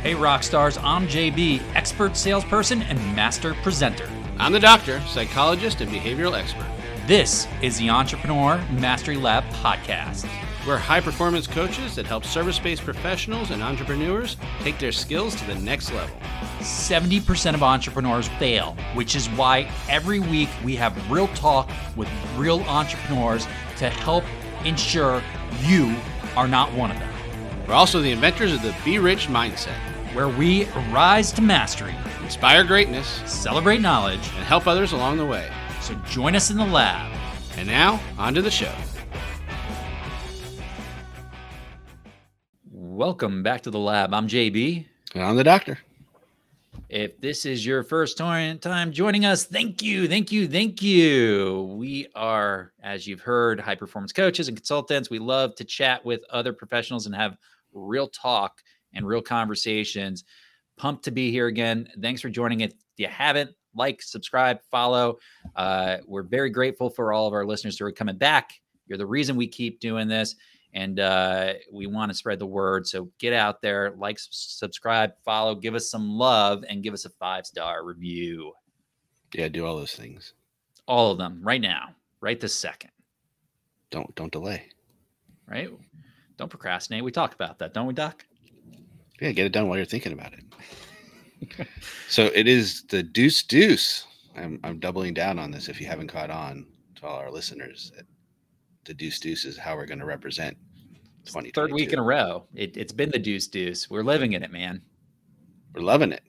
[0.00, 4.08] Hey, rock stars, I'm JB, expert salesperson and master presenter.
[4.38, 6.68] I'm the doctor, psychologist, and behavioral expert.
[7.08, 10.28] This is the Entrepreneur Mastery Lab podcast.
[10.64, 15.44] We're high performance coaches that help service based professionals and entrepreneurs take their skills to
[15.48, 16.16] the next level.
[16.60, 22.60] 70% of entrepreneurs fail, which is why every week we have real talk with real
[22.62, 24.22] entrepreneurs to help
[24.64, 25.24] ensure
[25.62, 25.96] you
[26.36, 27.14] are not one of them.
[27.66, 29.76] We're also the inventors of the Be Rich mindset
[30.18, 35.48] where we rise to mastery, inspire greatness, celebrate knowledge, and help others along the way.
[35.80, 37.16] So join us in the lab.
[37.56, 38.74] And now, on to the show.
[42.72, 44.12] Welcome back to the lab.
[44.12, 44.86] I'm JB.
[45.14, 45.78] And I'm the doctor.
[46.88, 48.58] If this is your first time
[48.90, 51.76] joining us, thank you, thank you, thank you.
[51.78, 55.10] We are, as you've heard, high performance coaches and consultants.
[55.10, 57.36] We love to chat with other professionals and have
[57.72, 58.62] real talk
[58.94, 60.24] and real conversations.
[60.76, 61.88] Pumped to be here again.
[62.00, 62.72] Thanks for joining it.
[62.72, 65.18] If you haven't, like, subscribe, follow.
[65.56, 68.52] Uh, we're very grateful for all of our listeners who are coming back.
[68.86, 70.36] You're the reason we keep doing this,
[70.72, 72.86] and uh, we want to spread the word.
[72.86, 77.10] So get out there, like, subscribe, follow, give us some love, and give us a
[77.10, 78.52] five star review.
[79.34, 80.34] Yeah, do all those things.
[80.86, 82.90] All of them right now, right this second.
[83.90, 84.68] Don't don't delay.
[85.46, 85.70] Right.
[86.36, 87.04] Don't procrastinate.
[87.04, 88.24] We talk about that, don't we, Doc?
[89.20, 91.66] Yeah, get it done while you're thinking about it.
[92.08, 94.06] so it is the deuce deuce.
[94.36, 96.66] I'm I'm doubling down on this if you haven't caught on
[96.96, 97.92] to all our listeners.
[98.84, 100.56] The deuce deuce is how we're going to represent
[101.26, 101.50] 20.
[101.50, 102.44] Third week in a row.
[102.54, 103.90] It, it's been the deuce deuce.
[103.90, 104.82] We're living in it, man.
[105.74, 106.22] We're loving it.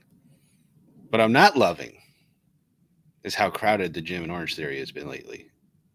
[1.10, 1.98] But I'm not loving
[3.24, 5.50] is how crowded the gym in Orangetheory has been lately.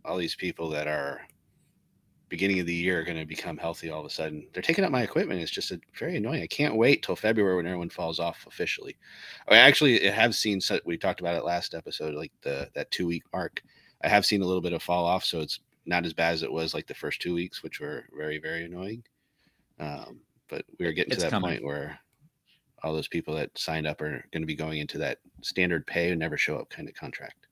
[0.04, 1.22] All these people that are
[2.34, 4.44] beginning of the year are going to become healthy all of a sudden.
[4.52, 5.40] They're taking up my equipment.
[5.40, 6.42] It's just a, very annoying.
[6.42, 8.96] I can't wait till February when everyone falls off officially.
[9.48, 13.22] I actually have seen we talked about it last episode, like the that two week
[13.32, 13.62] mark.
[14.02, 16.42] I have seen a little bit of fall off, so it's not as bad as
[16.42, 19.04] it was like the first two weeks, which were very very annoying.
[19.78, 20.18] Um,
[20.48, 21.50] but we are getting it's to that coming.
[21.50, 22.00] point where
[22.82, 26.10] all those people that signed up are going to be going into that standard pay
[26.10, 27.46] and never show up kind of contract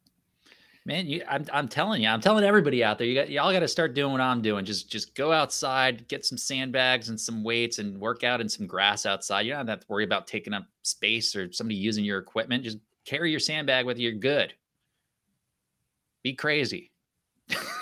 [0.84, 3.60] man you I'm, I'm telling you i'm telling everybody out there you got y'all got
[3.60, 4.64] to start doing what i'm doing.
[4.64, 8.66] Just just go outside get some sandbags and some weights and work out in some
[8.66, 9.42] grass outside.
[9.42, 12.64] You don't have to worry about taking up space or somebody using your equipment.
[12.64, 14.54] Just carry your sandbag with you you're good.
[16.22, 16.90] Be crazy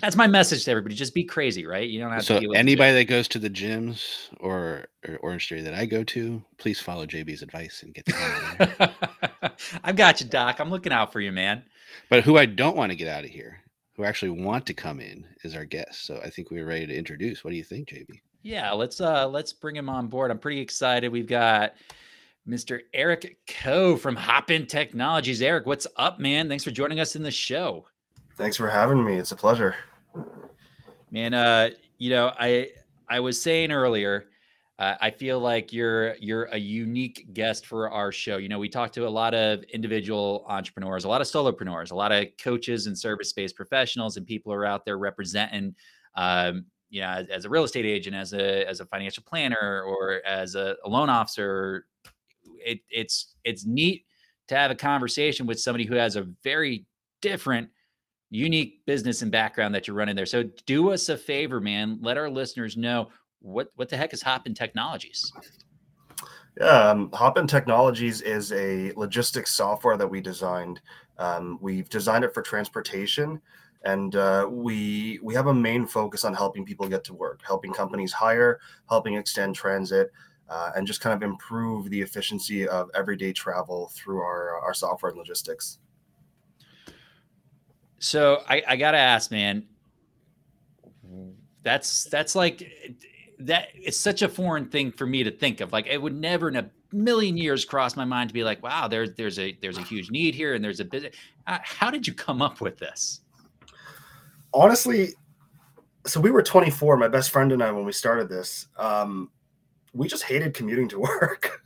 [0.00, 0.94] That's my message to everybody.
[0.94, 1.88] Just be crazy, right?
[1.88, 2.26] You don't have to.
[2.26, 2.52] so to.
[2.54, 7.06] anybody that goes to the gyms or, or Orangetheory that I go to, please follow
[7.06, 8.90] JB's advice and get the.
[9.84, 10.60] I've got you, Doc.
[10.60, 11.62] I'm looking out for you, man.
[12.08, 13.60] But who I don't want to get out of here,
[13.96, 16.06] who actually want to come in, is our guest.
[16.06, 17.44] So I think we're ready to introduce.
[17.44, 18.20] What do you think, JB?
[18.42, 20.30] Yeah, let's uh let's bring him on board.
[20.30, 21.12] I'm pretty excited.
[21.12, 21.74] We've got
[22.48, 22.80] Mr.
[22.94, 25.42] Erich Ko from Hop In Technologies.
[25.42, 26.48] Erich, what's up, man?
[26.48, 27.86] Thanks for joining us in the show.
[28.40, 29.16] Thanks for having me.
[29.16, 29.74] It's a pleasure.
[31.10, 31.68] Man, uh,
[31.98, 32.70] you know, I
[33.06, 34.28] I was saying earlier,
[34.78, 38.38] uh, I feel like you're you're a unique guest for our show.
[38.38, 41.94] You know, we talk to a lot of individual entrepreneurs, a lot of solopreneurs, a
[41.94, 45.74] lot of coaches and service-based professionals, and people are out there representing
[46.14, 49.82] um, you know, as, as, a real estate agent, as a as a financial planner,
[49.82, 51.84] or as a, a loan officer.
[52.64, 54.06] It, it's it's neat
[54.48, 56.86] to have a conversation with somebody who has a very
[57.20, 57.68] different
[58.30, 60.26] unique business and background that you're running there.
[60.26, 61.98] So do us a favor, man.
[62.00, 63.08] Let our listeners know
[63.40, 65.32] what what the heck is Hop In Technologies.
[66.58, 70.80] Yeah, um, Hop In Technologies is a logistics software that we designed.
[71.18, 73.40] Um, we've designed it for transportation,
[73.84, 77.72] and uh, we we have a main focus on helping people get to work, helping
[77.72, 80.10] companies hire, helping extend transit,
[80.48, 85.10] uh, and just kind of improve the efficiency of everyday travel through our our software
[85.10, 85.78] and logistics.
[88.00, 89.66] So I, I gotta ask, man.
[91.62, 92.66] That's that's like
[93.38, 93.68] that.
[93.74, 95.72] It's such a foreign thing for me to think of.
[95.72, 98.88] Like it would never in a million years cross my mind to be like, wow,
[98.88, 101.14] there's there's a there's a huge need here, and there's a bit.
[101.46, 103.20] Uh, how did you come up with this?
[104.54, 105.14] Honestly,
[106.06, 108.66] so we were 24, my best friend and I, when we started this.
[108.78, 109.30] Um,
[109.92, 111.62] we just hated commuting to work.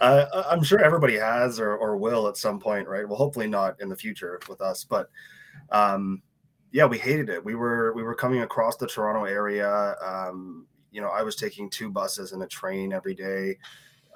[0.00, 3.08] uh, I'm sure everybody has or, or will at some point, right?
[3.08, 5.10] Well, hopefully not in the future with us, but
[5.70, 6.22] um,
[6.72, 7.44] yeah, we hated it.
[7.44, 9.94] We were we were coming across the Toronto area.
[10.04, 13.58] Um, you know, I was taking two buses and a train every day.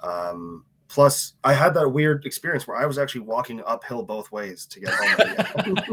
[0.03, 4.65] Um, Plus, I had that weird experience where I was actually walking uphill both ways
[4.65, 5.75] to get home.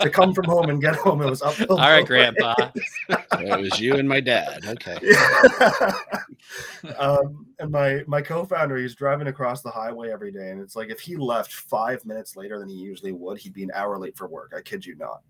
[0.00, 1.68] to come from home and get home, it was uphill.
[1.70, 2.54] All right, Grandpa.
[3.08, 4.66] it was you and my dad.
[4.66, 4.98] Okay.
[6.98, 10.90] um, and my my co-founder, he's driving across the highway every day, and it's like
[10.90, 14.18] if he left five minutes later than he usually would, he'd be an hour late
[14.18, 14.52] for work.
[14.54, 15.22] I kid you not.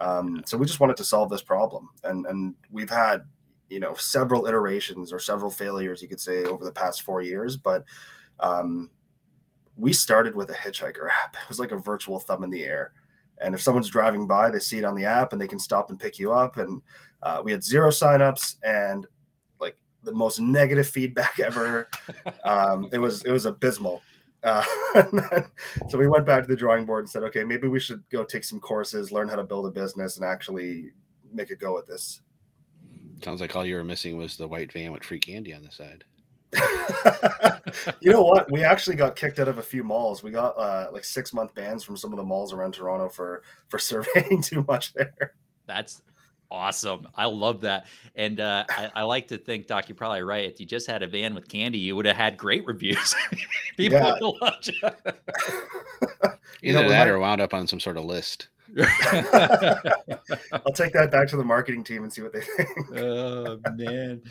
[0.00, 3.22] Um, so we just wanted to solve this problem, and and we've had
[3.68, 7.56] you know several iterations or several failures, you could say, over the past four years,
[7.56, 7.84] but
[8.42, 8.90] um,
[9.76, 11.36] we started with a hitchhiker app.
[11.42, 12.92] It was like a virtual thumb in the air.
[13.40, 15.90] And if someone's driving by, they see it on the app and they can stop
[15.90, 16.58] and pick you up.
[16.58, 16.82] And
[17.22, 19.06] uh, we had zero signups and
[19.58, 21.88] like the most negative feedback ever.
[22.44, 24.02] Um, it was it was abysmal.
[24.44, 25.46] Uh, then,
[25.88, 28.24] so we went back to the drawing board and said, okay, maybe we should go
[28.24, 30.90] take some courses, learn how to build a business, and actually
[31.32, 32.20] make a go at this.
[33.22, 35.70] Sounds like all you were missing was the white van with free candy on the
[35.70, 36.04] side.
[38.00, 38.50] you know what?
[38.50, 40.22] We actually got kicked out of a few malls.
[40.22, 43.42] We got uh, like six month bans from some of the malls around Toronto for
[43.68, 45.34] for surveying too much there.
[45.66, 46.02] That's
[46.50, 47.08] awesome.
[47.14, 47.86] I love that.
[48.14, 50.44] And uh, I, I, like to think, Doc, you're probably right.
[50.44, 53.14] If you just had a van with candy, you would have had great reviews.
[53.76, 54.18] People yeah.
[54.20, 54.90] would have you.
[56.22, 58.48] Either you know, that or wound up on some sort of list.
[58.78, 58.84] I'll
[60.74, 62.68] take that back to the marketing team and see what they think.
[62.96, 64.22] oh man.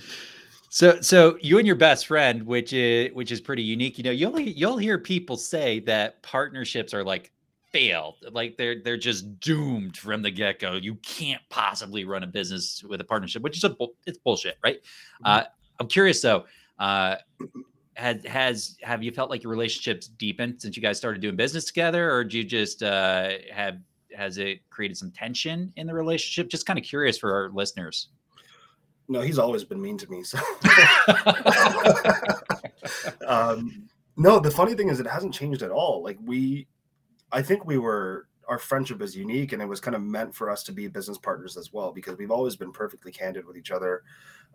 [0.73, 3.97] So, so you and your best friend, which is which is pretty unique.
[3.97, 7.29] You know, you'll you'll hear people say that partnerships are like
[7.73, 10.75] failed, like they're they're just doomed from the get go.
[10.75, 13.75] You can't possibly run a business with a partnership, which is a
[14.07, 14.77] it's bullshit, right?
[14.77, 15.25] Mm-hmm.
[15.25, 15.44] Uh,
[15.81, 16.45] I'm curious though.
[16.79, 17.17] Uh,
[17.95, 21.65] had has have you felt like your relationships deepened since you guys started doing business
[21.65, 23.77] together, or do you just uh, have
[24.15, 26.50] has it created some tension in the relationship?
[26.50, 28.07] Just kind of curious for our listeners.
[29.12, 30.24] No, he's always been mean to me.
[30.24, 30.38] So,
[33.28, 36.02] um, no, the funny thing is, it hasn't changed at all.
[36.02, 36.66] Like we,
[37.30, 40.50] I think we were our friendship is unique, and it was kind of meant for
[40.50, 43.69] us to be business partners as well because we've always been perfectly candid with each
[43.69, 44.04] other.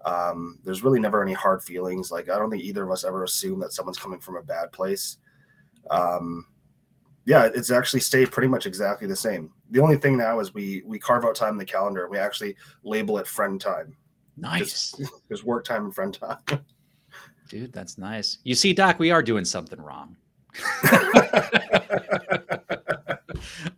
[0.07, 2.11] Um, there's really never any hard feelings.
[2.11, 4.73] Like I don't think either of us ever assume that someone's coming from a bad
[4.73, 5.19] place.
[5.91, 6.47] Um,
[7.27, 9.53] yeah, it's actually stayed pretty much exactly the same.
[9.71, 12.19] The only thing now is we we carve out time in the calendar and we
[12.19, 13.95] actually label it friend time.
[14.37, 14.95] Nice.
[15.29, 16.39] There's work time and friend time.
[17.49, 18.39] Dude, that's nice.
[18.43, 20.17] You see, Doc, we are doing something wrong.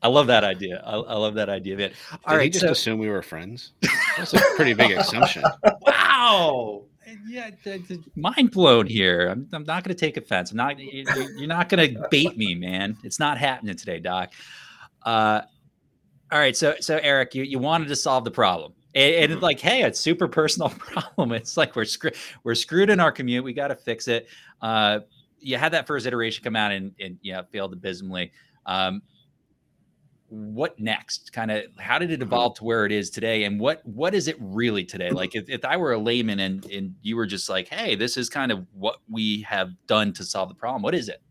[0.01, 0.83] I love that idea.
[0.87, 1.91] I, I, love that idea, man.
[2.25, 3.73] All Did right, just so, assume we were friends?
[4.17, 5.43] That's a pretty big assumption.
[5.83, 6.85] Wow.
[7.27, 7.51] Yeah,
[8.17, 9.29] mind blown here.
[9.29, 10.51] I'm, I'm not going to take offense.
[10.51, 10.79] I'm not.
[10.79, 12.97] You're not going to bait me, man.
[13.03, 14.33] It's not happening today, Doc.
[15.03, 15.43] Uh,
[16.31, 16.57] all right.
[16.57, 18.73] So, so Erich, you you wanted to solve the problem.
[18.99, 19.43] And, and mm-hmm.
[19.43, 21.33] like, hey, it's super personal problem.
[21.33, 22.17] It's like we're screwed.
[22.43, 23.45] We're screwed in our commute.
[23.45, 24.27] We got to fix it.
[24.61, 25.01] Uh,
[25.39, 28.33] you had that first iteration come out and, and yeah, failed abysmally.
[28.67, 29.03] Um,
[30.31, 31.33] what next?
[31.33, 32.25] Kind of, how did it mm-hmm.
[32.25, 33.45] evolve to where it is today?
[33.45, 35.11] And what what is it really today?
[35.11, 38.17] Like, if, if I were a layman and and you were just like, hey, this
[38.17, 40.83] is kind of what we have done to solve the problem.
[40.83, 41.23] What is it?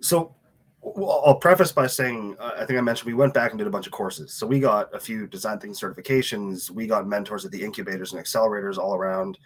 [0.00, 0.36] So
[0.80, 3.66] well, I'll preface by saying uh, I think I mentioned we went back and did
[3.66, 4.32] a bunch of courses.
[4.32, 6.70] So we got a few design thinking certifications.
[6.70, 9.38] We got mentors at the incubators and accelerators all around.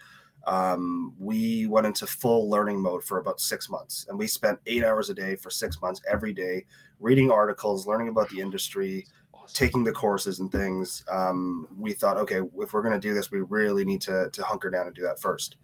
[0.45, 4.83] Um, we went into full learning mode for about six months, and we spent eight
[4.83, 6.65] hours a day for six months every day
[6.99, 9.07] reading articles, learning about the industry,
[9.53, 11.03] taking the courses and things.
[11.09, 14.43] Um, we thought, okay, if we're going to do this, we really need to to
[14.43, 15.57] hunker down and do that first.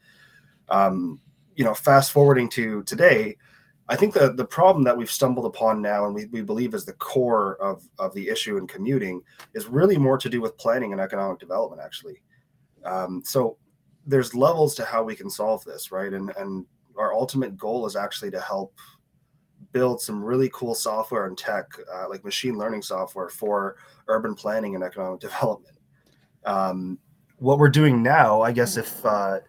[0.69, 1.19] Um,
[1.55, 3.35] you know, fast forwarding to today
[3.89, 6.85] I think the the problem that we've stumbled upon now, and we, we believe is
[6.85, 9.21] the core of of the issue in commuting,
[9.55, 11.81] is really more to do with planning and economic development.
[11.83, 12.21] Actually,
[12.85, 13.57] um, so
[14.05, 16.13] there's levels to how we can solve this, right?
[16.13, 16.65] And and
[16.97, 18.75] our ultimate goal is actually to help
[19.71, 23.75] build some really cool software and tech, uh, like machine learning software for
[24.07, 25.77] urban planning and economic development.
[26.45, 26.99] Um,
[27.37, 29.39] what we're doing now, I guess, if uh,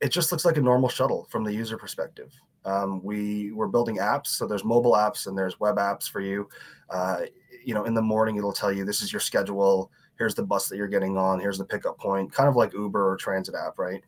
[0.00, 2.32] it just looks like a normal shuttle from the user perspective.
[2.64, 6.48] Um, we we're building apps, so there's mobile apps and there's web apps for you.
[6.90, 7.22] Uh,
[7.64, 9.90] you know, in the morning it'll tell you this is your schedule.
[10.18, 11.40] Here's the bus that you're getting on.
[11.40, 14.02] Here's the pickup point, kind of like Uber or transit app, right?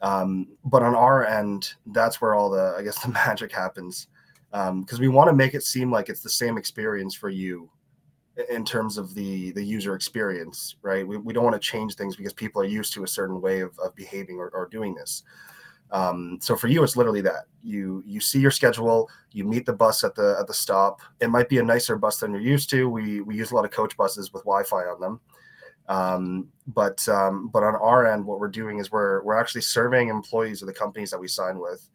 [0.00, 4.08] Um, but on our end, that's where all the I guess the magic happens
[4.52, 7.70] because um, we want to make it seem like it's the same experience for you
[8.50, 12.16] in terms of the the user experience right we, we don't want to change things
[12.16, 15.22] because people are used to a certain way of, of behaving or, or doing this
[15.92, 19.74] um, so for you, it's literally that you you see your schedule, you meet the
[19.74, 21.00] bus at the at the stop.
[21.20, 22.88] It might be a nicer bus than you're used to.
[22.88, 25.20] We we use a lot of coach buses with Wi-Fi on them.
[25.88, 30.08] Um, but um, but on our end, what we're doing is we're we're actually surveying
[30.08, 31.86] employees of the companies that we sign with,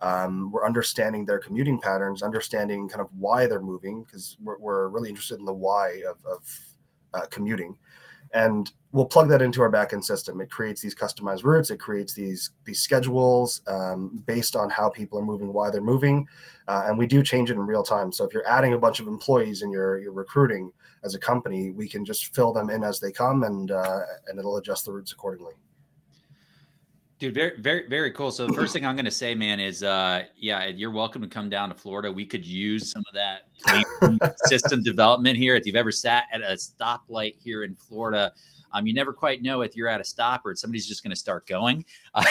[0.00, 4.88] Um, we're understanding their commuting patterns, understanding kind of why they're moving, because we're, we're,
[4.88, 6.58] really interested in the why of, of
[7.12, 7.76] uh, commuting.
[8.32, 10.40] And we'll plug that into our backend system.
[10.40, 11.70] It creates these customized routes.
[11.70, 16.26] It creates these these schedules um, based on how people are moving, why they're moving,
[16.68, 18.12] uh, and we do change it in real time.
[18.12, 20.72] So if you're adding a bunch of employees and you're you're recruiting
[21.02, 24.38] as a company, we can just fill them in as they come, and uh, and
[24.38, 25.54] it'll adjust the routes accordingly.
[27.20, 28.30] Dude, very, very, very cool.
[28.30, 31.28] So the first thing I'm going to say, man, is uh, yeah, you're welcome to
[31.28, 32.10] come down to Florida.
[32.10, 35.54] We could use some of that system development here.
[35.54, 38.32] If you've ever sat at a stoplight here in Florida,
[38.72, 41.16] um, you never quite know if you're at a stop or somebody's just going to
[41.16, 41.84] start going,
[42.14, 42.24] uh,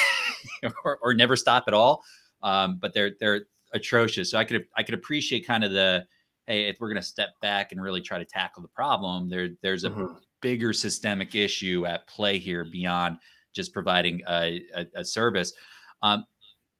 [0.83, 2.03] or, or, never stop at all.
[2.41, 4.31] Um, but they're they're atrocious.
[4.31, 6.07] So I could I could appreciate kind of the
[6.47, 9.49] hey, if we're going to step back and really try to tackle the problem, there
[9.61, 10.13] there's a mm-hmm.
[10.41, 13.19] bigger systemic issue at play here beyond
[13.53, 15.53] just providing a, a, a service.
[16.01, 16.25] Um,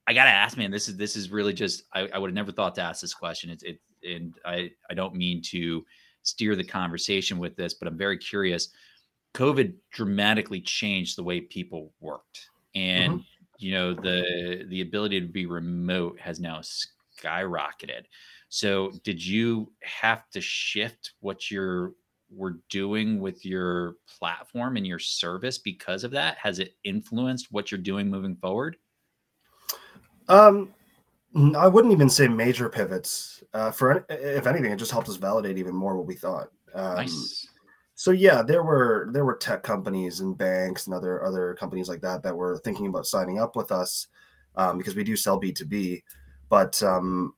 [0.08, 0.72] I gotta ask, man.
[0.72, 1.84] This is this is really just.
[1.94, 3.50] I, I would have never thought to ask this question.
[3.52, 5.86] It's it, and I I don't mean to
[6.24, 8.70] steer the conversation with this, but I'm very curious.
[9.36, 13.24] COVID dramatically changed the way people worked, and mm-hmm.
[13.60, 16.62] you know the the ability to be remote has now
[17.22, 18.06] skyrocketed.
[18.50, 21.94] So, did you have to shift what your
[22.32, 26.38] were doing with your platform and your service because of that?
[26.38, 28.78] Has it influenced what you're doing moving forward?
[30.28, 30.74] Um,
[31.56, 33.44] I wouldn't even say major pivots.
[33.54, 36.50] Uh, for if anything, it just helped us validate even more what we thought.
[36.74, 37.48] Um, nice.
[37.96, 42.02] So yeah, there were there were tech companies and banks and other other companies like
[42.02, 44.08] that that were thinking about signing up with us
[44.56, 46.04] um, because we do sell B two B.
[46.48, 47.34] But um,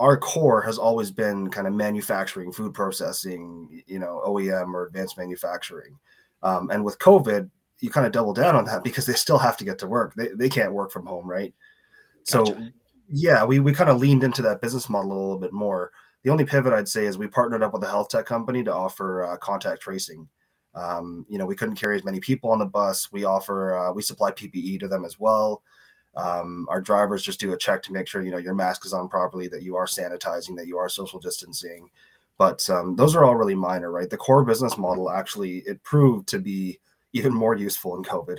[0.00, 5.18] our core has always been kind of manufacturing, food processing, you know, OEM or advanced
[5.18, 5.96] manufacturing.
[6.42, 9.58] Um, and with COVID, you kind of double down on that because they still have
[9.58, 10.14] to get to work.
[10.14, 11.54] They, they can't work from home, right?
[12.30, 12.54] Gotcha.
[12.54, 12.68] So,
[13.10, 15.92] yeah, we, we kind of leaned into that business model a little bit more.
[16.22, 18.74] The only pivot I'd say is we partnered up with a health tech company to
[18.74, 20.26] offer uh, contact tracing.
[20.74, 23.12] Um, you know, we couldn't carry as many people on the bus.
[23.12, 25.62] We offer, uh, we supply PPE to them as well.
[26.16, 28.92] Um, our drivers just do a check to make sure you know your mask is
[28.92, 31.88] on properly, that you are sanitizing, that you are social distancing.
[32.38, 34.08] But um, those are all really minor, right?
[34.08, 36.80] The core business model actually it proved to be
[37.12, 38.38] even more useful in COVID.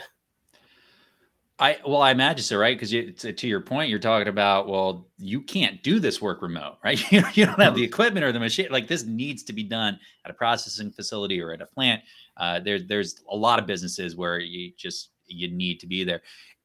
[1.59, 2.75] I well, I imagine so, right?
[2.75, 6.77] Because to, to your point, you're talking about well, you can't do this work remote,
[6.83, 6.99] right?
[7.11, 8.67] you, you don't have the equipment or the machine.
[8.71, 12.01] Like this needs to be done at a processing facility or at a plant.
[12.37, 16.21] Uh, there's there's a lot of businesses where you just you need to be there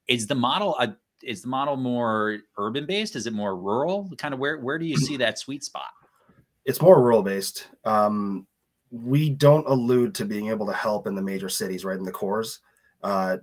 [0.08, 0.88] is the model uh,
[1.22, 3.16] is the model more urban based?
[3.16, 4.10] Is it more rural?
[4.18, 5.90] Kind of where where do you see that sweet spot?
[6.64, 7.66] It's more rural based.
[7.84, 8.46] Um,
[8.90, 12.12] we don't allude to being able to help in the major cities, right in the
[12.12, 12.60] cores.
[13.02, 13.38] Uh,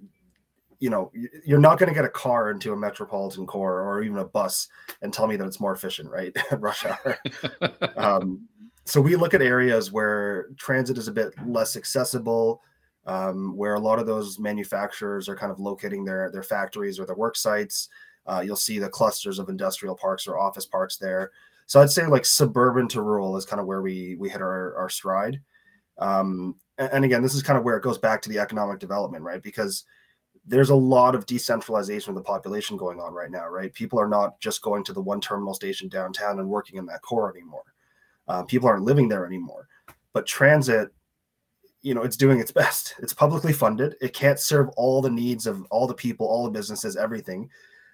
[0.79, 1.11] you know,
[1.45, 4.67] you're not going to get a car into a metropolitan core or even a bus
[5.01, 6.35] and tell me that it's more efficient, right?
[6.59, 7.17] rush hour.
[7.95, 8.47] um,
[8.85, 12.61] so we look at areas where transit is a bit less accessible
[13.05, 17.05] um, where a lot of those manufacturers are kind of locating their their factories or
[17.05, 17.89] their work sites.
[18.25, 21.31] Uh, you'll see the clusters of industrial parks or office parks there.
[21.65, 24.75] So I'd say like suburban to rural is kind of where we we hit our,
[24.77, 25.41] our stride.
[25.97, 29.23] Um, and, again, this is kind of where it goes back to the economic development,
[29.23, 29.43] right?
[29.43, 29.83] Because
[30.45, 33.71] there's a lot of decentralization of the population going on right now, right?
[33.73, 37.03] People are not just going to the one terminal station downtown and working in that
[37.03, 37.63] core anymore.
[38.27, 39.67] Uh, people aren't living there anymore.
[40.13, 40.89] But transit
[41.83, 42.95] you know it's doing its best.
[42.99, 43.95] It's publicly funded.
[44.01, 47.49] It can't serve all the needs of all the people all the businesses everything.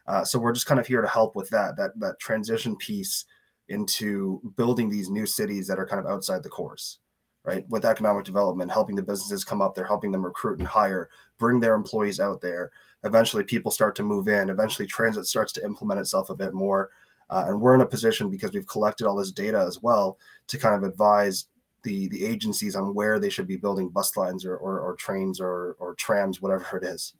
[0.08, 3.26] Uh, so we're just kind of here to help with that that that transition piece
[3.68, 7.00] into building these new cities that are kind of outside the cores
[7.46, 7.68] right?
[7.70, 11.60] With economic development helping the businesses come up they're helping them recruit and hire bring
[11.60, 12.72] their employees out there.
[13.04, 14.50] Eventually people start to move in.
[14.50, 16.90] Eventually transit starts to implement itself a bit more.
[17.30, 20.18] Uh, and we're in a position because we've collected all this data as well
[20.48, 21.46] to kind of advise
[21.84, 25.40] the the agencies on where they should be building bus lines or or, or trains
[25.40, 27.14] or or trams, whatever it is.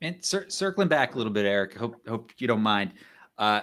[0.00, 2.92] And cir- circling back a little bit, Erich, hope hope you don't mind.
[3.38, 3.62] Uh,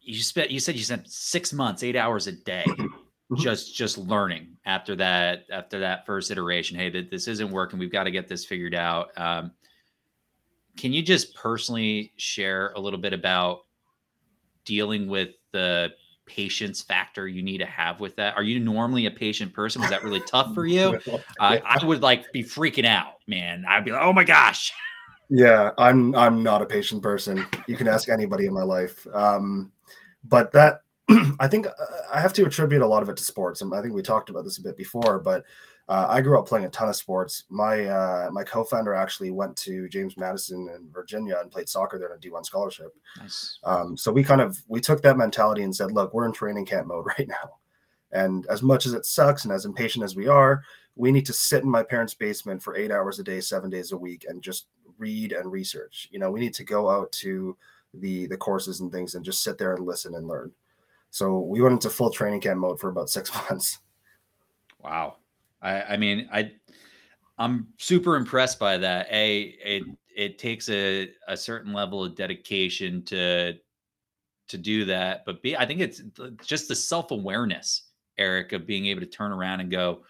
[0.00, 3.36] you spent you said you spent six months, eight hours a day, mm-hmm.
[3.36, 6.76] just just learning after that after that first iteration.
[6.76, 7.78] Hey, that this isn't working.
[7.78, 9.10] We've got to get this figured out.
[9.16, 9.52] Um,
[10.76, 13.60] can you just personally share a little bit about
[14.64, 15.92] dealing with the
[16.26, 18.36] patience factor you need to have with that?
[18.36, 19.80] Are you normally a patient person?
[19.80, 20.98] Was that really tough for you?
[21.38, 23.64] Uh, I would like be freaking out, man.
[23.68, 24.72] I'd be like, oh my gosh.
[25.30, 27.46] Yeah, I'm I'm not a patient person.
[27.66, 29.06] You can ask anybody in my life.
[29.14, 29.72] Um,
[30.22, 30.82] but that
[31.40, 31.70] I think uh,
[32.12, 33.62] I have to attribute a lot of it to sports.
[33.62, 35.44] And I think we talked about this a bit before, but
[35.86, 37.44] uh, I grew up playing a ton of sports.
[37.50, 42.10] My uh, my co-founder actually went to James Madison in Virginia and played soccer there
[42.10, 42.94] on a D1 scholarship.
[43.18, 43.58] Nice.
[43.64, 46.64] Um, so we kind of we took that mentality and said, look, we're in training
[46.66, 47.58] camp mode right now,
[48.12, 50.62] and as much as it sucks and as impatient as we are,
[50.96, 53.92] we need to sit in my parents' basement for eight hours a day, seven days
[53.92, 56.08] a week, and just read and research.
[56.10, 57.56] You know, we need to go out to
[57.92, 60.50] the the courses and things and just sit there and listen and learn.
[61.10, 63.80] So we went into full training camp mode for about six months.
[64.82, 65.16] Wow.
[65.64, 66.52] I, I mean, I
[67.38, 69.08] I'm super impressed by that.
[69.10, 69.82] A it
[70.14, 73.54] it takes a, a certain level of dedication to
[74.46, 75.24] to do that.
[75.24, 76.02] But B, I think it's
[76.44, 77.84] just the self-awareness,
[78.18, 80.02] Erich, of being able to turn around and go,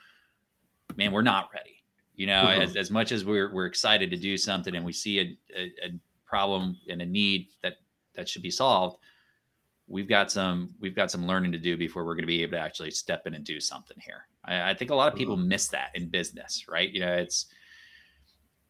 [0.96, 1.82] man, we're not ready.
[2.16, 2.62] You know, mm-hmm.
[2.62, 5.62] as, as much as we're we're excited to do something and we see a, a,
[5.86, 7.74] a problem and a need that
[8.16, 8.98] that should be solved,
[9.86, 12.52] we've got some we've got some learning to do before we're going to be able
[12.52, 14.26] to actually step in and do something here.
[14.46, 15.48] I, I think a lot of people mm-hmm.
[15.48, 16.90] miss that in business, right?
[16.90, 17.46] You know, it's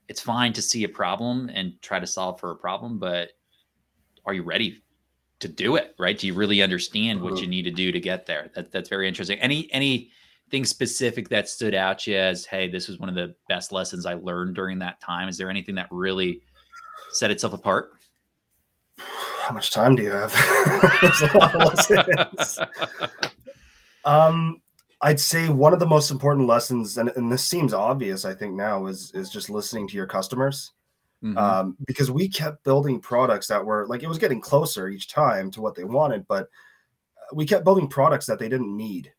[0.09, 3.31] it's fine to see a problem and try to solve for a problem, but
[4.27, 4.83] are you ready
[5.41, 5.95] to do it?
[5.99, 6.19] Right?
[6.19, 7.51] Do you really understand what you mm-hmm.
[7.51, 8.51] need to do to get there?
[8.55, 9.39] That, that's very interesting.
[9.39, 13.35] Any anything specific that stood out to you as, hey, this was one of the
[13.49, 15.29] best lessons I learned during that time?
[15.29, 16.43] Is there anything that really
[17.13, 17.93] set itself apart?
[18.99, 20.33] How much time do you have?
[21.03, 22.59] There's a lot of lessons.
[24.05, 24.63] um,
[25.05, 28.55] I'd say one of the most important lessons, and, and this seems obvious, I think
[28.55, 30.73] now, is is just listening to your customers.
[31.23, 31.37] Mm-hmm.
[31.37, 35.51] Um, because we kept building products that were like it was getting closer each time
[35.53, 36.49] to what they wanted, but
[37.35, 39.13] we kept building products that they didn't need.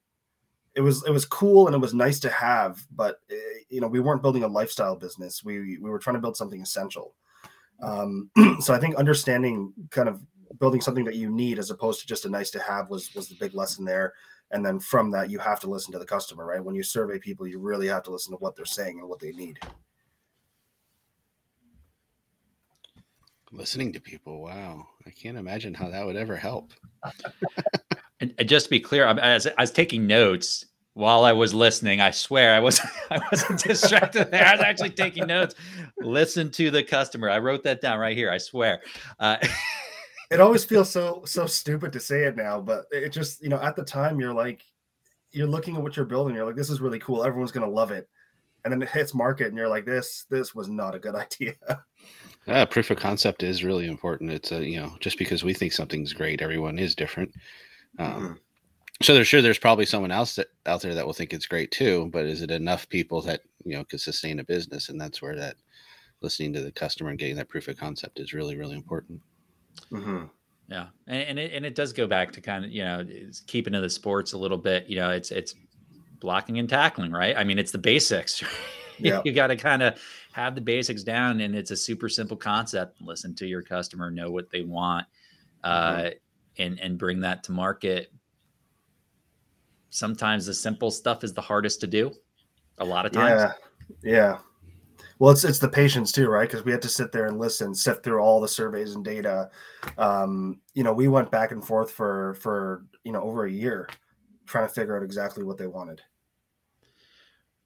[0.73, 3.35] It was it was cool and it was nice to have, but eh,
[3.69, 5.43] you know we weren't building a lifestyle business.
[5.43, 7.13] We we were trying to build something essential.
[7.83, 10.19] Um, so I think understanding kind of
[10.59, 13.29] building something that you need as opposed to just a nice to have was was
[13.29, 14.13] the big lesson there
[14.51, 17.19] and then from that you have to listen to the customer right when you survey
[17.19, 19.59] people you really have to listen to what they're saying and what they need
[23.51, 26.71] listening to people wow i can't imagine how that would ever help
[28.19, 31.99] and, and, just to be clear I, I was taking notes while I was listening.
[32.01, 34.45] I swear I wasn't I wasn't distracted there.
[34.45, 35.53] I was actually taking notes.
[35.99, 37.29] Listen to the customer.
[37.29, 38.31] I wrote that down right here.
[38.31, 38.81] I swear.
[39.19, 39.37] Uh,
[40.31, 43.61] it always feels so so stupid to say it now, but it just you know
[43.61, 44.63] at the time you're like
[45.31, 46.35] you're looking at what you're building.
[46.35, 47.23] You're like, this is really cool.
[47.23, 48.09] Everyone's gonna love it,
[48.63, 51.53] and then it hits market, and you're like, this this was not a good idea.
[52.47, 54.31] Yeah, proof of concept is really important.
[54.31, 57.31] It's a you know just because we think something's great, everyone is different.
[57.99, 58.33] Um, mm-hmm.
[59.01, 61.69] So there's sure there's probably someone else that, out there that will think it's great
[61.71, 64.89] too, but is it enough people that you know could sustain a business?
[64.89, 65.57] And that's where that
[66.21, 69.21] listening to the customer and getting that proof of concept is really really important.
[69.91, 70.25] Mm-hmm.
[70.67, 73.05] Yeah, and and it, and it does go back to kind of you know
[73.47, 74.87] keeping to the sports a little bit.
[74.87, 75.55] You know, it's it's
[76.19, 77.37] blocking and tackling, right?
[77.37, 78.43] I mean, it's the basics.
[78.97, 79.21] Yeah.
[79.25, 79.99] you got to kind of
[80.31, 83.01] have the basics down, and it's a super simple concept.
[83.01, 85.05] Listen to your customer, know what they want,
[85.65, 86.09] uh, mm-hmm.
[86.59, 88.13] and and bring that to market.
[89.89, 92.13] Sometimes the simple stuff is the hardest to do.
[92.77, 93.51] A lot of times.
[94.01, 94.11] Yeah.
[94.13, 94.37] Yeah.
[95.17, 96.47] Well, it's it's the patience too, right?
[96.47, 99.49] Because we had to sit there and listen, sift through all the surveys and data.
[99.97, 103.87] Um, you know, we went back and forth for for you know over a year,
[104.45, 106.01] trying to figure out exactly what they wanted.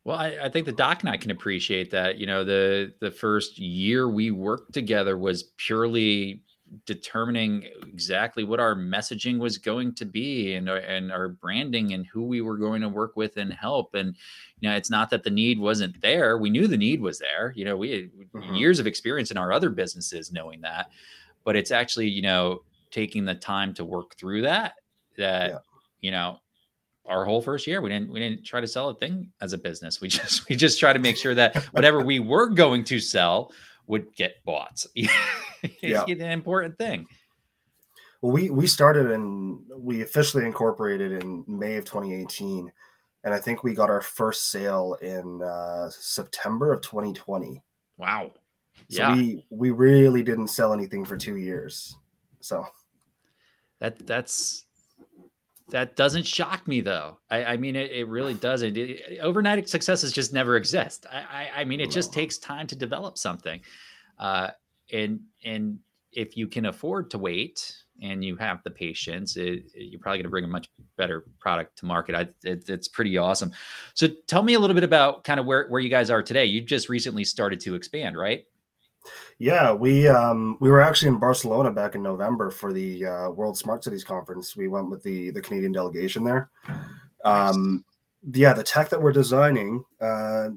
[0.06, 2.18] Well, I, I, think the doc and I can appreciate that.
[2.18, 6.44] You know, the the first year we worked together was purely
[6.86, 12.06] determining exactly what our messaging was going to be and our, and our branding and
[12.06, 14.16] who we were going to work with and help and
[14.60, 17.54] you know it's not that the need wasn't there we knew the need was there
[17.56, 18.56] you know we had mm-hmm.
[18.56, 20.90] years of experience in our other businesses knowing that
[21.44, 24.74] but it's actually you know taking the time to work through that
[25.18, 25.58] that yeah.
[26.02, 26.40] you know
[27.06, 29.58] our whole first year we didn't we didn't try to sell a thing as a
[29.58, 33.00] business we just we just try to make sure that whatever we were going to
[33.00, 33.52] sell
[33.90, 34.86] would get bought.
[35.64, 36.06] it's yeah.
[36.08, 37.08] an important thing.
[38.22, 42.72] Well, we we started and we officially incorporated in May of 2018,
[43.24, 47.62] and I think we got our first sale in uh, September of 2020.
[47.98, 48.32] Wow.
[48.90, 49.16] So yeah.
[49.16, 51.96] we we really didn't sell anything for two years.
[52.42, 52.66] So
[53.80, 54.66] that that's
[55.70, 57.20] that doesn't shock me though.
[57.30, 58.78] I, I mean, it, it, really doesn't.
[58.78, 61.06] It, overnight successes just never exist.
[61.12, 63.62] I, I, I mean, it just takes time to develop something,
[64.18, 64.50] uh,
[64.92, 65.80] and and
[66.12, 70.24] if you can afford to wait and you have the patience, it, you're probably going
[70.24, 72.16] to bring a much better product to market.
[72.16, 73.52] I, it's pretty awesome.
[73.94, 76.46] So, tell me a little bit about kind of where where you guys are today.
[76.46, 78.46] You just recently started to expand, right?
[79.38, 83.58] Yeah, we um, we were actually in Barcelona back in November for the uh, World
[83.58, 84.56] Smart Cities Conference.
[84.56, 86.50] We went with the the Canadian delegation there.
[87.24, 87.86] Um,
[88.34, 90.50] yeah, the tech that we're designing, uh,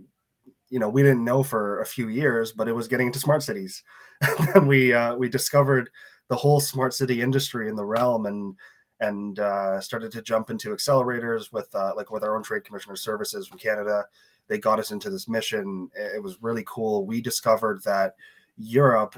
[0.72, 3.42] you know, we didn't know for a few years, but it was getting into smart
[3.42, 3.82] cities.
[4.54, 5.90] and we uh, we discovered
[6.28, 8.56] the whole smart city industry in the realm and
[9.00, 12.96] and uh, started to jump into accelerators with uh, like with our own trade commissioner
[12.96, 14.06] services from Canada.
[14.48, 15.90] They got us into this mission.
[15.94, 17.04] It was really cool.
[17.04, 18.14] We discovered that
[18.56, 19.14] Europe,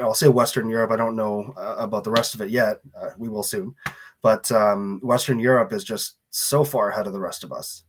[0.00, 0.92] I'll say Western Europe.
[0.92, 2.78] I don't know uh, about the rest of it yet.
[2.96, 3.74] Uh, we will soon,
[4.22, 7.82] but um, Western Europe is just so far ahead of the rest of us.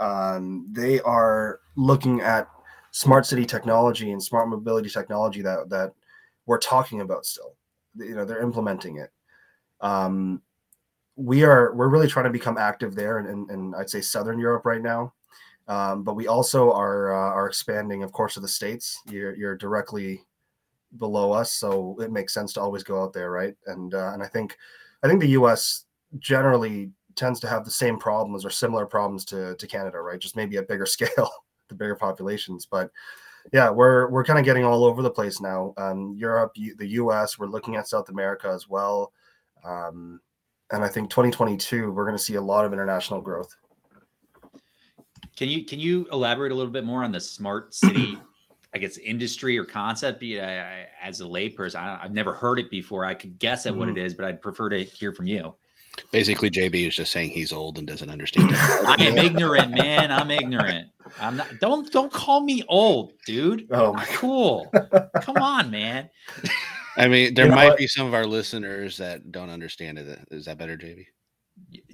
[0.00, 2.48] Um, they are looking at
[2.90, 5.92] smart city technology and smart mobility technology that that
[6.46, 7.54] we're talking about still.
[7.96, 9.10] You know, they're implementing it.
[9.80, 10.42] Um,
[11.16, 14.64] we are we're really trying to become active there, and, and, I'd say Southern Europe
[14.64, 15.12] right now.
[15.66, 18.98] Um, but we also are uh, are expanding, of course, to the states.
[19.10, 20.24] You're you're directly
[20.96, 23.54] below us, so it makes sense to always go out there, right?
[23.66, 24.56] And uh, and I think
[25.02, 25.84] I think the U.S.
[26.18, 30.18] generally tends to have the same problems or similar problems to to Canada, right?
[30.18, 31.30] Just maybe at bigger scale,
[31.68, 32.66] the bigger populations.
[32.66, 32.90] But
[33.52, 35.74] yeah, we're we're kind of getting all over the place now.
[35.76, 37.38] Um, Europe, the U.S.
[37.38, 39.12] We're looking at South America as well,
[39.64, 40.20] um,
[40.70, 43.54] and I think 2022 we're going to see a lot of international growth.
[45.36, 48.18] Can you can you elaborate a little bit more on the smart city,
[48.74, 50.20] I guess, industry or concept?
[50.20, 53.04] Be as a layperson, I, have never heard it before.
[53.04, 53.80] I could guess at mm-hmm.
[53.80, 55.54] what it is, but I'd prefer to hear from you.
[56.10, 58.50] Basically, JB is just saying he's old and doesn't understand.
[58.54, 60.10] I am ignorant, man.
[60.10, 60.88] I'm ignorant.
[61.20, 61.48] I'm not.
[61.60, 63.66] Don't don't call me old, dude.
[63.70, 64.70] Oh, my cool.
[65.22, 66.08] Come on, man.
[66.96, 70.18] I mean, there you might be some of our listeners that don't understand it.
[70.30, 71.06] Is that better, JB?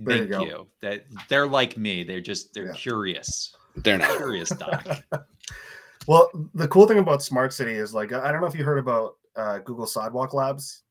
[0.07, 0.67] Thank you, you.
[0.83, 2.05] That they're like me.
[2.05, 2.73] They're just they're yeah.
[2.73, 3.55] curious.
[3.77, 4.87] They're not curious, Doc.
[6.07, 8.79] well, the cool thing about Smart City is like I don't know if you heard
[8.79, 10.83] about uh, Google Sidewalk Labs.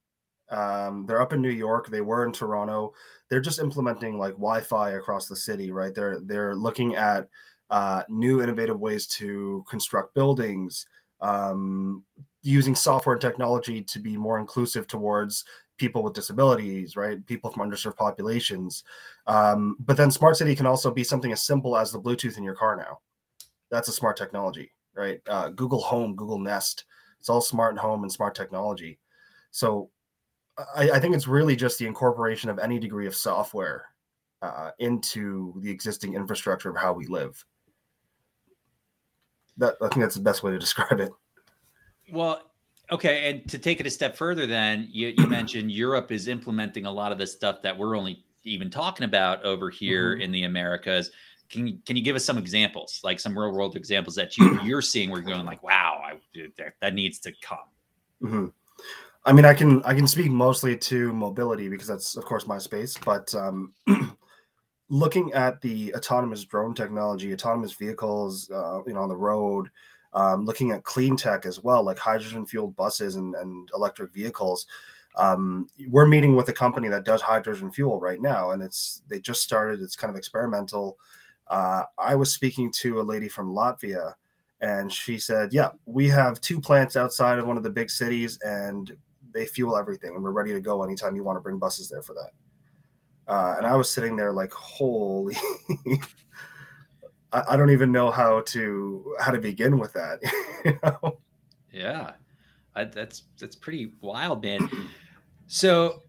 [0.49, 1.89] Um, they're up in New York.
[1.89, 2.93] They were in Toronto.
[3.29, 5.93] They're just implementing like Wi-Fi across the city, right?
[5.95, 7.27] They're they're looking at
[7.69, 10.86] uh, new innovative ways to construct buildings,
[11.21, 12.03] um,
[12.43, 15.45] using software and technology to be more inclusive towards
[15.77, 17.25] people with disabilities, right?
[17.25, 18.84] People from underserved populations.
[19.25, 22.43] Um, but then smart city can also be something as simple as the Bluetooth in
[22.43, 22.99] your car now.
[23.71, 25.19] That's a smart technology, right?
[25.27, 26.86] Uh, Google Home, Google Nest.
[27.19, 28.99] It's all smart home and smart technology.
[29.49, 29.89] So
[30.58, 33.86] I, I, think it's really just the incorporation of any degree of software
[34.42, 37.44] uh, into the existing infrastructure of how we live.
[39.58, 41.12] That I think that's the best way to describe it.
[42.12, 42.42] Well,
[42.92, 46.86] okay, and to take it a step further, then you, you mentioned Europe is implementing
[46.86, 50.22] a lot of the stuff that we're only even talking about over here mm-hmm.
[50.22, 51.12] in the Americas.
[51.50, 54.60] Can you, can you give us some examples, like some real world examples that you
[54.63, 55.10] you're seeing?
[55.10, 56.18] We're going like, wow, I,
[56.58, 57.58] that, that needs to come.
[58.24, 58.46] Mm-hmm.
[59.26, 62.58] I mean, I can I can speak mostly to mobility because that's of course my
[62.58, 62.98] space.
[62.98, 63.74] But um,
[64.90, 69.70] looking at the autonomous drone technology, autonomous vehicles, uh, you know, on the road,
[70.14, 74.68] um, looking at clean tech as well, like hydrogen fueled buses and, and electric vehicles.
[75.16, 79.20] Um, we're meeting with a company that does hydrogen fuel right now, and it's they
[79.20, 79.82] just started.
[79.82, 80.98] It's kind of experimental.
[81.48, 84.14] Uh, I was speaking to a lady from Latvia,
[84.60, 88.40] and she said, "Yeah, we have two plants outside of one of the big cities,
[88.44, 88.96] and
[89.34, 92.02] they fuel everything, and we're ready to go anytime you want to bring buses there
[92.02, 92.32] for that.
[93.28, 95.36] Uh, and I was sitting there like, holy,
[97.32, 100.19] I, I, don't even know how to how to begin with that.
[100.65, 101.19] you know?
[101.72, 102.12] Yeah,
[102.76, 104.69] I, that's that's pretty wild, man.
[105.48, 106.04] So,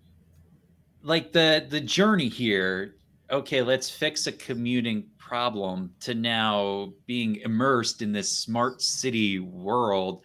[1.03, 2.97] like the the journey here.
[3.31, 10.25] Okay, let's fix a commuting problem to now being immersed in this smart city world.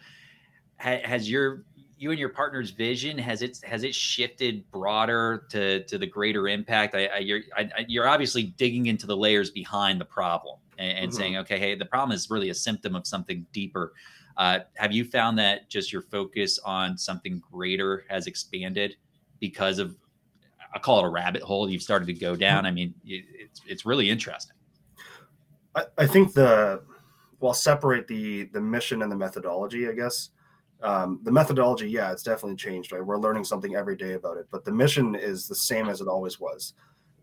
[0.76, 1.64] has your
[2.00, 6.48] you and your partner's vision has it has it shifted broader to to the greater
[6.48, 6.94] impact?
[6.94, 11.10] I, I you're I, you're obviously digging into the layers behind the problem and, and
[11.10, 11.18] mm-hmm.
[11.18, 13.92] saying, okay, hey, the problem is really a symptom of something deeper.
[14.38, 18.96] Uh, have you found that just your focus on something greater has expanded
[19.38, 19.94] because of
[20.74, 22.64] I call it a rabbit hole you've started to go down?
[22.64, 24.56] I mean, it, it's it's really interesting.
[25.74, 26.80] I, I think the
[27.40, 30.30] well separate the the mission and the methodology, I guess
[30.82, 32.92] um, the methodology, yeah, it's definitely changed.
[32.92, 36.00] Right, we're learning something every day about it, but the mission is the same as
[36.00, 36.74] it always was.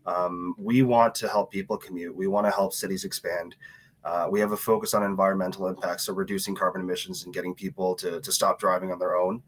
[0.06, 2.16] Um, we want to help people commute.
[2.16, 3.56] We want to help cities expand.
[4.04, 7.94] Uh, we have a focus on environmental impacts, so reducing carbon emissions and getting people
[7.96, 9.42] to to stop driving on their own.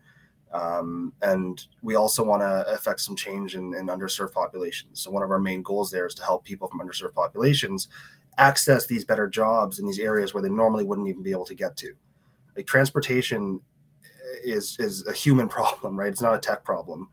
[0.53, 5.01] Um, and we also want to affect some change in, in underserved populations.
[5.01, 7.89] So one of our main goals there is to help people from underserved populations
[8.39, 11.55] access these better jobs in these areas where they normally wouldn't even be able to
[11.55, 11.93] get to.
[12.57, 13.61] Like transportation
[14.45, 16.09] is is a human problem, right?
[16.09, 17.09] It's not a tech problem.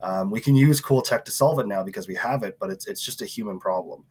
[0.00, 2.70] Um, we can use cool tech to solve it now because we have it, but
[2.70, 4.04] it's it's just a human problem.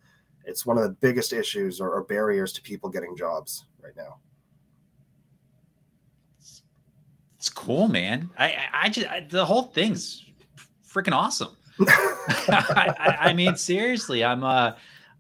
[0.46, 4.18] it's one of the biggest issues or, or barriers to people getting jobs right now.
[7.38, 8.30] It's cool, man.
[8.38, 10.26] I I, just I, the whole thing's
[10.88, 11.58] freaking awesome.
[11.88, 14.74] I, I, I, mean, seriously, I'm uh,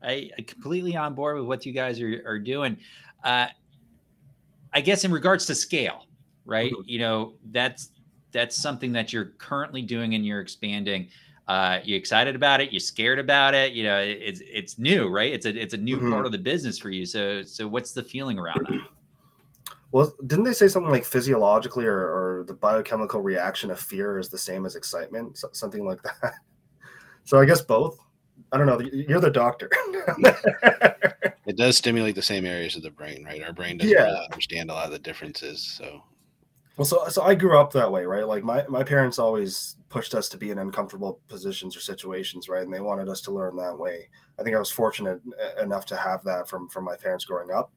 [0.03, 2.77] I, I completely on board with what you guys are are doing.
[3.23, 3.47] Uh,
[4.73, 6.05] I guess in regards to scale,
[6.51, 6.71] right?
[6.71, 6.81] Mm-hmm.
[6.85, 7.89] You know, that's
[8.31, 11.07] that's something that you're currently doing and you're expanding.
[11.47, 12.71] Uh, you excited about it?
[12.71, 13.73] You scared about it?
[13.73, 15.33] You know, it's it's new, right?
[15.33, 16.11] It's a it's a new mm-hmm.
[16.11, 17.05] part of the business for you.
[17.05, 18.81] So so what's the feeling around that?
[19.91, 24.29] Well, didn't they say something like physiologically or, or the biochemical reaction of fear is
[24.29, 26.33] the same as excitement, so, something like that?
[27.23, 27.99] So I guess both.
[28.51, 28.79] I don't know.
[28.79, 29.69] You're the doctor.
[31.45, 33.43] it does stimulate the same areas of the brain, right?
[33.43, 34.05] Our brain doesn't yeah.
[34.05, 35.61] really understand a lot of the differences.
[35.61, 36.01] So,
[36.77, 38.27] well, so so I grew up that way, right?
[38.27, 42.63] Like my my parents always pushed us to be in uncomfortable positions or situations, right?
[42.63, 44.09] And they wanted us to learn that way.
[44.39, 45.21] I think I was fortunate
[45.61, 47.73] enough to have that from from my parents growing up.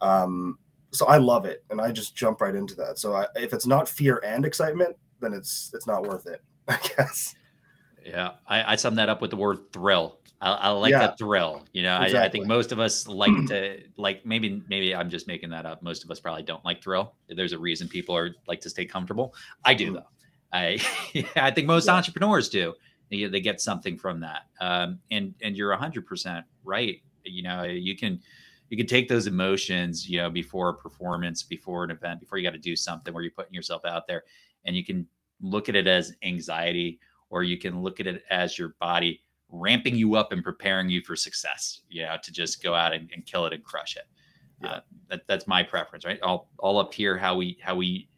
[0.00, 0.58] Um,
[0.90, 2.98] so I love it, and I just jump right into that.
[2.98, 6.78] So I, if it's not fear and excitement, then it's it's not worth it, I
[6.96, 7.34] guess.
[8.04, 10.17] Yeah, I, I sum that up with the word thrill.
[10.40, 11.64] I, I like yeah, that thrill.
[11.72, 12.18] You know, exactly.
[12.18, 15.66] I, I, think most of us like to like maybe maybe I'm just making that
[15.66, 15.82] up.
[15.82, 17.14] Most of us probably don't like thrill.
[17.28, 19.34] There's a reason people are like to stay comfortable.
[19.64, 19.94] I do mm.
[19.94, 20.06] though.
[20.52, 20.80] I
[21.36, 21.94] I think most yeah.
[21.94, 22.74] entrepreneurs do.
[23.10, 24.42] They, they, get something from that.
[24.60, 27.00] Um, and and you're 100 percent right.
[27.24, 28.20] You know, you can
[28.68, 30.08] you can take those emotions.
[30.08, 33.22] You know, before a performance, before an event, before you got to do something where
[33.22, 34.24] you're putting yourself out there,
[34.64, 35.06] and you can
[35.40, 36.98] look at it as anxiety
[37.30, 41.00] or you can look at it as your body ramping you up and preparing you
[41.02, 44.04] for success, you know, to just go out and, and kill it and crush it.
[44.62, 44.70] Yeah.
[44.70, 46.20] Uh, that, that's my preference, right?
[46.22, 48.08] All, all up here, how we, how we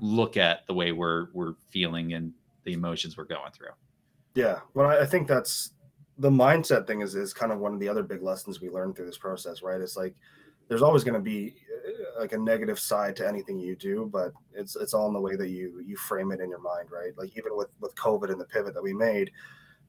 [0.00, 2.32] look at the way we're, we're feeling and
[2.64, 3.68] the emotions we're going through.
[4.34, 4.60] Yeah.
[4.74, 5.72] Well, I think that's
[6.18, 8.96] the mindset thing is, is kind of one of the other big lessons we learned
[8.96, 9.80] through this process, right?
[9.80, 10.14] It's like,
[10.68, 11.54] there's always going to be
[11.86, 15.20] uh, like a negative side to anything you do but it's it's all in the
[15.20, 18.30] way that you you frame it in your mind right like even with with covid
[18.30, 19.30] and the pivot that we made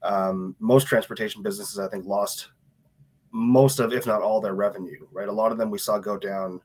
[0.04, 2.50] um, most transportation businesses i think lost
[3.34, 5.28] most of if not all their revenue right?
[5.28, 6.62] A lot of them we saw go down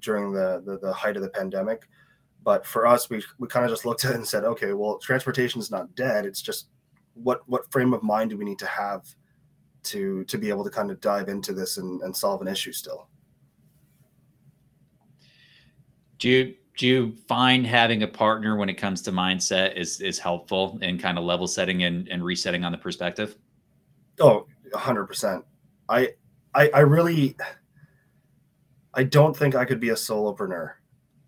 [0.00, 1.88] during the the, the height of the pandemic.
[2.42, 4.98] But for us we, we kind of just looked at it and said okay well
[4.98, 6.26] transportation is not dead.
[6.26, 6.68] It's just
[7.14, 9.02] what what frame of mind do we need to have
[9.84, 12.72] to to be able to kind of dive into this and, and solve an issue
[12.72, 13.08] still?
[16.18, 20.18] Do you do you find having a partner when it comes to mindset is is
[20.18, 23.36] helpful in kind of level setting and, and resetting on the perspective?
[24.20, 25.42] Oh, 100%.
[25.88, 26.10] I
[26.54, 27.36] I I really
[28.94, 30.72] I don't think I could be a solopreneur.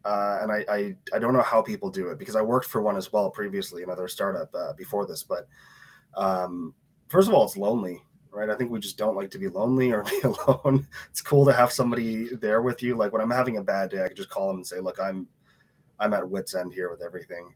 [0.05, 2.81] Uh, and I, I, I don't know how people do it because I worked for
[2.81, 5.25] one as well previously, another startup uh, before this.
[5.25, 5.49] But
[6.17, 6.75] um,
[7.09, 8.01] first of all, it's lonely
[8.37, 8.51] right?
[8.51, 10.87] I think we just don't like to be lonely or be alone.
[11.11, 12.95] It's cool to have somebody there with you.
[12.95, 15.01] Like when I'm having a bad day, I can just call them and say, "Look,
[15.01, 15.27] I'm
[15.99, 17.53] I'm at wit's end here with everything."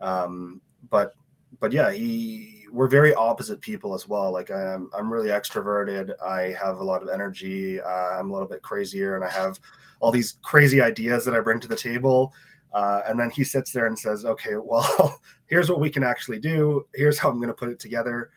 [0.00, 1.14] Um, but
[1.58, 4.32] but yeah, he we're very opposite people as well.
[4.32, 6.12] Like I'm I'm really extroverted.
[6.24, 7.80] I have a lot of energy.
[7.80, 9.58] Uh, I'm a little bit crazier, and I have
[10.00, 12.32] all these crazy ideas that I bring to the table.
[12.72, 16.38] Uh, and then he sits there and says, "Okay, well, here's what we can actually
[16.38, 16.86] do.
[16.94, 18.30] Here's how I'm going to put it together."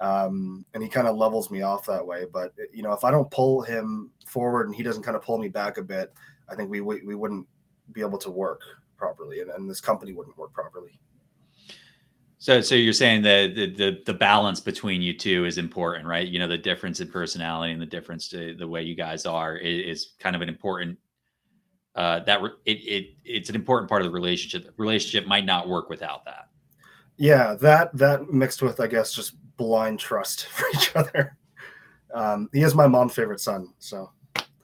[0.00, 2.24] um, and he kind of levels me off that way.
[2.32, 5.38] But you know, if I don't pull him forward and he doesn't kind of pull
[5.38, 6.12] me back a bit,
[6.48, 7.46] I think we we, we wouldn't
[7.92, 8.62] be able to work
[8.98, 10.98] properly, and, and this company wouldn't work properly.
[12.38, 16.26] So, so you're saying that the, the, the balance between you two is important, right?
[16.26, 19.56] You know, the difference in personality and the difference to the way you guys are
[19.56, 20.98] is, is kind of an important.
[21.96, 24.64] Uh, that re- it, it it's an important part of the relationship.
[24.64, 26.48] The relationship might not work without that.
[27.16, 31.36] Yeah, that that mixed with I guess just blind trust for each other.
[32.14, 34.12] Um, he is my mom's favorite son, so.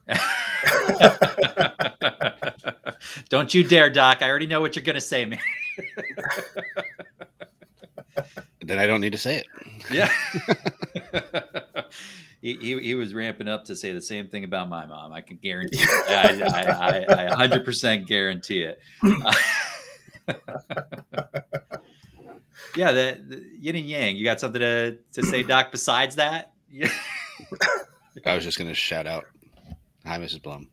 [3.29, 4.17] Don't you dare, Doc.
[4.21, 5.39] I already know what you're going to say, man.
[8.63, 9.47] then I don't need to say it.
[9.91, 10.09] Yeah.
[12.41, 15.13] he, he, he, was ramping up to say the same thing about my mom.
[15.13, 16.09] I can guarantee it.
[16.09, 18.79] I, I, I, I 100% guarantee it.
[22.75, 24.15] yeah, the, the, yin and yang.
[24.15, 26.53] You got something to, to say, Doc, besides that?
[26.69, 26.89] Yeah.
[28.25, 29.25] I was just going to shout out,
[30.05, 30.41] hi, Mrs.
[30.41, 30.67] Blum.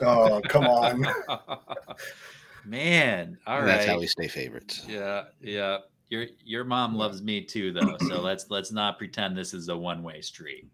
[0.00, 1.06] Oh, come on.
[2.64, 3.76] Man, all and right.
[3.76, 4.84] That's how we stay favorites.
[4.88, 5.78] Yeah, yeah.
[6.10, 7.96] Your your mom loves me too, though.
[8.08, 10.66] So let's let's not pretend this is a one way street.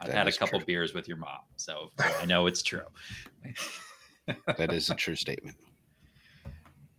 [0.00, 0.66] I've that had a couple true.
[0.66, 2.82] beers with your mom, so, so I know it's true.
[4.58, 5.56] that is a true statement.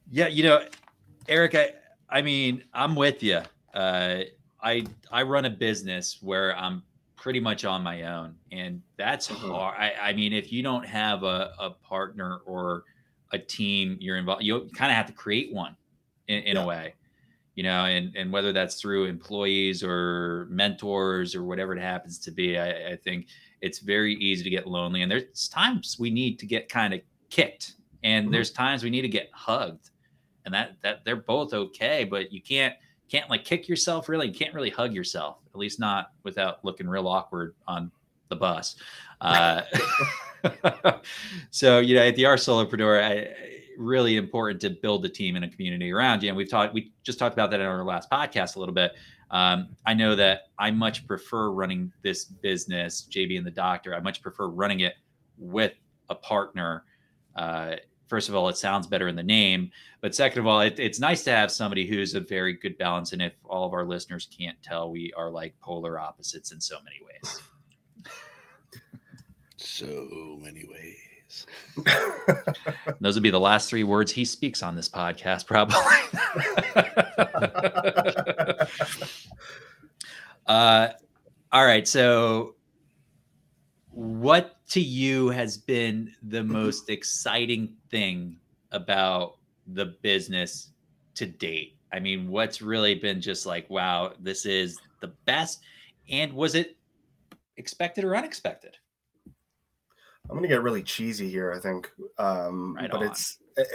[0.09, 0.65] Yeah, you know,
[1.29, 1.73] Erich, I
[2.09, 3.41] I mean, I'm with you.
[3.73, 4.21] Uh,
[4.61, 6.83] I I run a business where I'm
[7.17, 9.75] pretty much on my own, and that's hard.
[9.77, 12.83] I, I mean, if you don't have a, a partner or
[13.31, 15.75] a team you're involved, you kind of have to create one
[16.27, 16.63] in, in yeah.
[16.63, 16.93] a way,
[17.55, 22.31] you know, and and whether that's through employees or mentors or whatever it happens to
[22.31, 23.27] be, I, I think
[23.61, 27.01] it's very easy to get lonely, and there's times we need to get kind of
[27.29, 28.33] kicked, and mm-hmm.
[28.33, 29.89] there's times we need to get hugged,
[30.45, 32.75] and that that they're both okay, but you can't
[33.09, 34.27] can't like kick yourself really.
[34.27, 37.91] You can't really hug yourself, at least not without looking real awkward on
[38.29, 38.75] the bus.
[39.21, 39.61] Uh,
[41.51, 43.33] so you know, at the R Solopreneur, I,
[43.77, 46.29] really important to build a team and a community around you.
[46.29, 48.93] And we've talked, we just talked about that in our last podcast a little bit.
[49.29, 53.93] Um, I know that I much prefer running this business, JB and the Doctor.
[53.93, 54.95] I much prefer running it
[55.37, 55.73] with
[56.09, 56.85] a partner.
[57.35, 57.75] Uh,
[58.07, 60.99] first of all, it sounds better in the name, but second of all, it, it's
[60.99, 63.13] nice to have somebody who's a very good balance.
[63.13, 66.77] And if all of our listeners can't tell, we are like polar opposites in so
[66.83, 67.41] many ways.
[69.57, 71.45] So many ways.
[73.01, 75.77] Those would be the last three words he speaks on this podcast, probably.
[80.47, 80.89] uh,
[81.51, 81.87] all right.
[81.87, 82.55] So,
[84.27, 88.35] what to you has been the most exciting thing
[88.71, 89.37] about
[89.67, 90.71] the business
[91.15, 91.77] to date?
[91.93, 95.61] I mean, what's really been just like, wow, this is the best?
[96.09, 96.75] And was it
[97.55, 98.75] expected or unexpected?
[100.29, 103.07] I'm gonna get really cheesy here, I think, um, right but on.
[103.07, 103.67] it's it,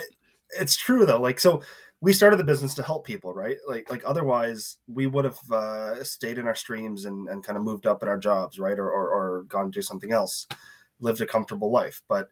[0.61, 1.19] it's true though.
[1.23, 1.63] Like, so
[2.03, 3.59] we started the business to help people, right?
[3.67, 7.63] Like, like otherwise we would have uh, stayed in our streams and, and kind of
[7.63, 10.49] moved up in our jobs, right, or, or or gone to do something else,
[10.99, 12.03] lived a comfortable life.
[12.09, 12.29] But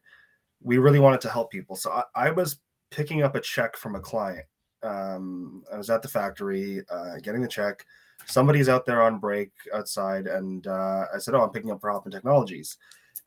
[0.61, 2.59] we really wanted to help people, so I, I was
[2.91, 4.45] picking up a check from a client.
[4.83, 7.87] Um, I was at the factory uh, getting the check.
[8.27, 11.91] Somebody's out there on break outside, and uh, I said, "Oh, I'm picking up for
[11.93, 12.77] Hop In Technologies."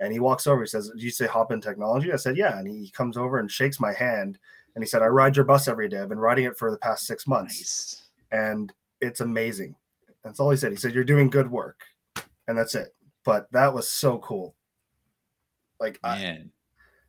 [0.01, 0.61] And he walks over.
[0.61, 3.39] He says, "Did you say Hop In Technology?" I said, "Yeah." And he comes over
[3.39, 4.39] and shakes my hand,
[4.75, 5.99] and he said, "I ride your bus every day.
[5.99, 8.09] I've been riding it for the past six months, nice.
[8.31, 9.75] and it's amazing."
[10.23, 10.71] That's all he said.
[10.71, 11.81] He said, "You're doing good work,"
[12.47, 12.95] and that's it.
[13.25, 14.55] But that was so cool.
[15.79, 16.51] Like, man,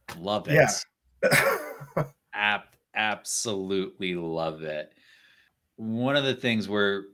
[0.09, 0.55] I, love it.
[0.55, 2.05] Yeah.
[2.35, 4.93] App, absolutely love it.
[5.77, 7.05] One of the things where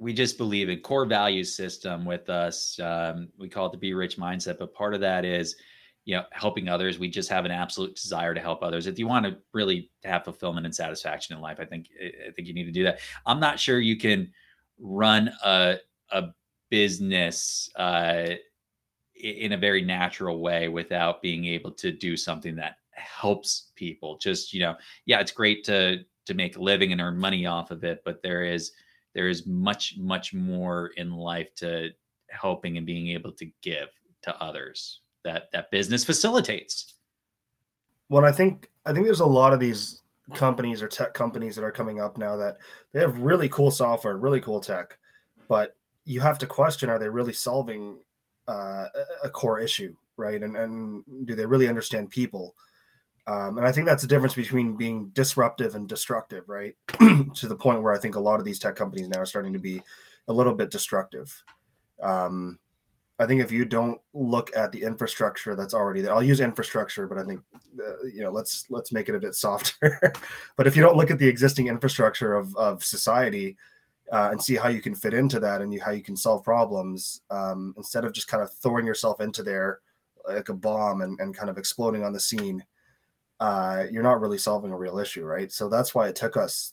[0.00, 2.80] we just believe in core value system with us.
[2.80, 5.54] Um, we call it the be rich mindset, but part of that is,
[6.04, 6.98] you know, helping others.
[6.98, 8.86] We just have an absolute desire to help others.
[8.86, 12.48] If you want to really have fulfillment and satisfaction in life, I think I think
[12.48, 13.00] you need to do that.
[13.26, 14.32] I'm not sure you can
[14.78, 15.76] run a
[16.12, 16.28] a
[16.70, 18.30] business uh,
[19.14, 24.16] in a very natural way without being able to do something that helps people.
[24.18, 27.70] Just you know, yeah, it's great to to make a living and earn money off
[27.70, 28.72] of it, but there is
[29.14, 31.90] there is much much more in life to
[32.30, 33.88] helping and being able to give
[34.22, 36.94] to others that that business facilitates
[38.08, 40.02] well i think i think there's a lot of these
[40.34, 42.58] companies or tech companies that are coming up now that
[42.92, 44.96] they have really cool software really cool tech
[45.48, 47.98] but you have to question are they really solving
[48.48, 48.86] uh,
[49.22, 52.54] a core issue right and and do they really understand people
[53.30, 56.74] um, and I think that's the difference between being disruptive and destructive, right?
[56.98, 59.52] to the point where I think a lot of these tech companies now are starting
[59.52, 59.82] to be
[60.26, 61.32] a little bit destructive.
[62.02, 62.58] Um,
[63.20, 67.06] I think if you don't look at the infrastructure that's already there, I'll use infrastructure,
[67.06, 67.42] but I think
[67.78, 70.00] uh, you know let's let's make it a bit softer.
[70.56, 73.58] but if you don't look at the existing infrastructure of of society
[74.10, 76.42] uh, and see how you can fit into that and you, how you can solve
[76.42, 79.80] problems, um, instead of just kind of throwing yourself into there
[80.26, 82.64] like a bomb and, and kind of exploding on the scene,
[83.38, 85.52] uh, you're not really solving a real issue, right?
[85.52, 86.72] So that's why it took us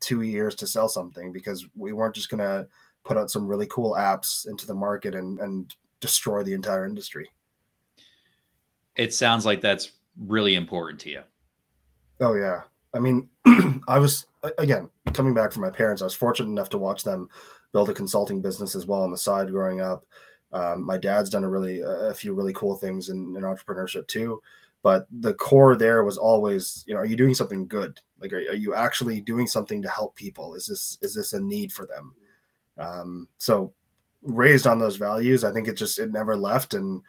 [0.00, 2.68] two years to sell something because we weren't just to
[3.04, 7.30] put out some really cool apps into the market and, and destroy the entire industry.
[8.96, 11.22] It sounds like that's really important to you.
[12.20, 12.62] Oh, yeah.
[12.94, 13.28] I mean,
[13.88, 14.26] I was,
[14.58, 17.28] again, coming back from my parents, I was fortunate enough to watch them
[17.72, 20.04] build a consulting business as well on the side growing up.
[20.52, 24.40] Um, my dad's done a really, a few really cool things in, in entrepreneurship too
[24.82, 28.38] but the core there was always you know are you doing something good like are,
[28.38, 31.86] are you actually doing something to help people is this is this a need for
[31.86, 32.14] them
[32.78, 33.72] um, so
[34.22, 37.02] raised on those values i think it just it never left and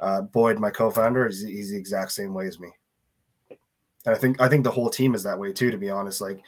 [0.00, 2.70] uh, boyd my co-founder is he's the exact same way as me
[3.50, 6.20] and i think i think the whole team is that way too to be honest
[6.20, 6.40] like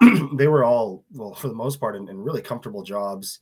[0.36, 3.40] they were all well for the most part in, in really comfortable jobs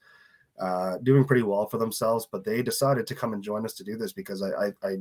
[0.61, 3.85] uh, doing pretty well for themselves but they decided to come and join us to
[3.85, 4.97] do this because i, I, I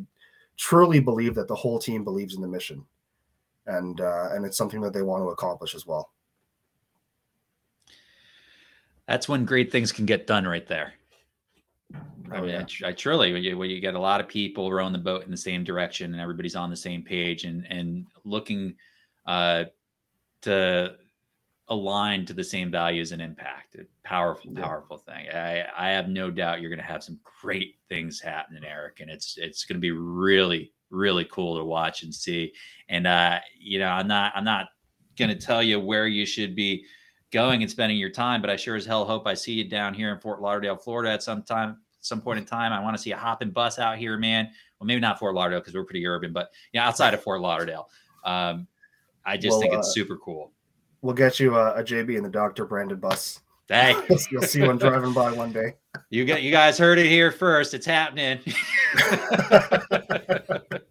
[0.58, 2.84] truly believe that the whole team believes in the mission,
[3.68, 6.12] and uh, and it's something that they want to accomplish as well.
[9.08, 10.94] That's when great things can get done, right there.
[12.32, 12.66] I mean, yeah.
[12.84, 15.24] I, I, truly, when you, when you get a lot of people rowing the boat
[15.24, 18.76] in the same direction and everybody's on the same page and and looking
[19.26, 19.66] uh,
[20.42, 20.96] to
[21.70, 23.76] align to the same values and impact.
[23.76, 24.62] A powerful, yeah.
[24.62, 25.28] powerful thing.
[25.34, 29.10] I, I have no doubt you're going to have some great things happening, Erich, and
[29.10, 32.54] it's it's going to be really, really cool to watch and see.
[32.90, 34.68] And uh, you know, I'm not I'm not
[35.18, 36.86] going to tell you where you should be
[37.32, 39.94] going and spending your time, but I sure as hell hope I see you down
[39.94, 42.72] here in Fort Lauderdale, Florida, at some time, some point in time.
[42.72, 44.50] I want to see a Hop In bus out here, man.
[44.80, 47.90] Well, maybe not Fort Lauderdale because we're pretty urban, but yeah, outside of Fort Lauderdale.
[48.24, 48.68] Um,
[49.26, 50.52] I just well, think it's uh, super cool.
[51.02, 53.42] We'll get you a, a JB and the Doctor branded bus.
[53.68, 53.96] Hey,
[54.32, 55.76] you'll see one driving by one day.
[56.10, 57.74] You get you guys heard it here first.
[57.74, 58.40] It's happening.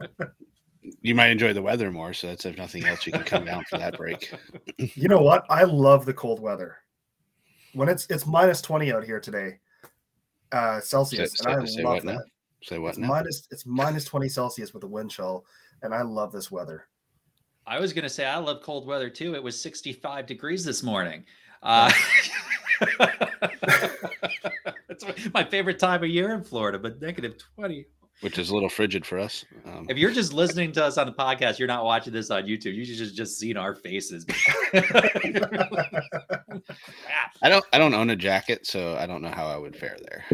[1.06, 3.64] you might enjoy the weather more, so that's if nothing else, you can come down
[3.64, 4.32] for that break.
[4.78, 5.44] you know what?
[5.48, 6.78] I love the cold weather.
[7.74, 9.58] When it's it's minus twenty out here today,
[10.52, 12.14] uh Celsius, say, and say, I love that.
[12.14, 12.20] Now?
[12.62, 13.08] Say what it's now?
[13.08, 15.44] Minus it's minus twenty Celsius with a wind chill,
[15.82, 16.88] and I love this weather.
[17.66, 19.34] I was going to say I love cold weather too.
[19.34, 21.24] It was 65 degrees this morning.
[21.64, 21.90] Uh,
[24.88, 25.04] it's
[25.34, 27.86] my favorite time of year in Florida, but negative 20.
[28.22, 29.44] Which is a little frigid for us.
[29.66, 32.44] Um, if you're just listening to us on the podcast, you're not watching this on
[32.44, 32.74] YouTube.
[32.74, 34.24] You should just just seen our faces.
[37.42, 37.64] I don't.
[37.72, 40.24] I don't own a jacket, so I don't know how I would fare there.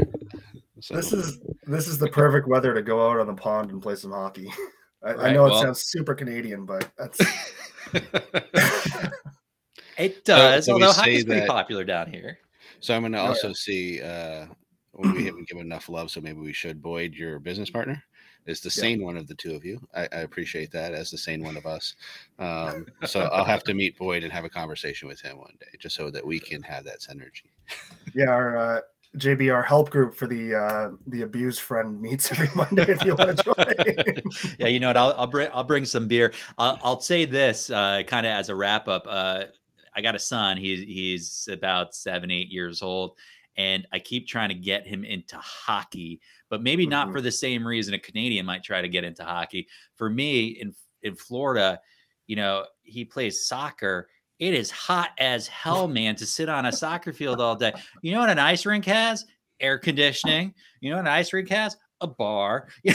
[0.81, 0.95] So.
[0.95, 3.97] This is this is the perfect weather to go out on the pond and play
[3.97, 4.49] some hockey.
[5.05, 7.21] I, right, I know it well, sounds super Canadian, but that's
[9.99, 10.67] it does.
[10.67, 12.39] So, although hockey's pretty popular down here.
[12.81, 13.55] So I'm going to oh, also yeah.
[13.57, 14.47] see uh,
[14.95, 16.83] we haven't given enough love, so maybe we should.
[16.83, 18.03] Boyd, your business partner,
[18.47, 18.83] is the yeah.
[18.83, 19.81] sane one of the two of you.
[19.95, 21.95] I, I, appreciate that as the sane one of us.
[22.39, 25.79] Um, so I'll have to meet Boyd and have a conversation with him one day,
[25.79, 27.45] just so that we can have that synergy.
[28.15, 28.81] Yeah, our uh,
[29.17, 33.37] JBR help group for the uh, the abused friend meets every Monday if you want
[33.37, 34.57] to join.
[34.59, 34.97] yeah, you know what?
[34.97, 36.33] I'll, I'll bring I'll bring some beer.
[36.59, 39.07] I'll, I'll say this uh, kind of as a wrap up.
[39.09, 39.45] Uh,
[39.95, 40.57] I got a son.
[40.57, 43.17] He's he's about seven eight years old,
[43.57, 46.91] and I keep trying to get him into hockey, but maybe mm-hmm.
[46.91, 49.69] not for the same reason a Canadian might try to get into hockey.
[49.97, 51.81] For me in in Florida,
[52.27, 54.09] you know, he plays soccer
[54.43, 57.73] it is hot as hell, man, to sit on a soccer field all day.
[58.03, 59.25] You know what an ice rink has?
[59.61, 60.53] Air conditioning.
[60.81, 61.77] You know what an ice rink has?
[62.01, 62.67] A bar.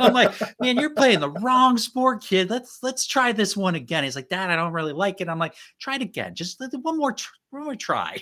[0.00, 2.50] I'm like, man, you're playing the wrong sport, kid.
[2.50, 4.02] Let's let's try this one again.
[4.02, 5.28] He's like, Dad, I don't really like it.
[5.28, 6.34] I'm like, try it again.
[6.34, 7.14] Just one more,
[7.50, 8.18] one more try.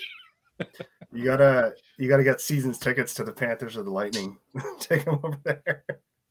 [1.11, 4.37] you gotta you gotta get seasons tickets to the Panthers or the Lightning.
[4.79, 5.83] Take them over there.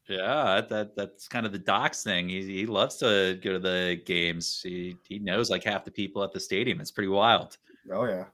[0.07, 2.29] Yeah, that that's kind of the Docs thing.
[2.29, 4.61] He he loves to go to the games.
[4.63, 6.79] He he knows like half the people at the stadium.
[6.79, 7.57] It's pretty wild.
[7.91, 8.25] Oh yeah.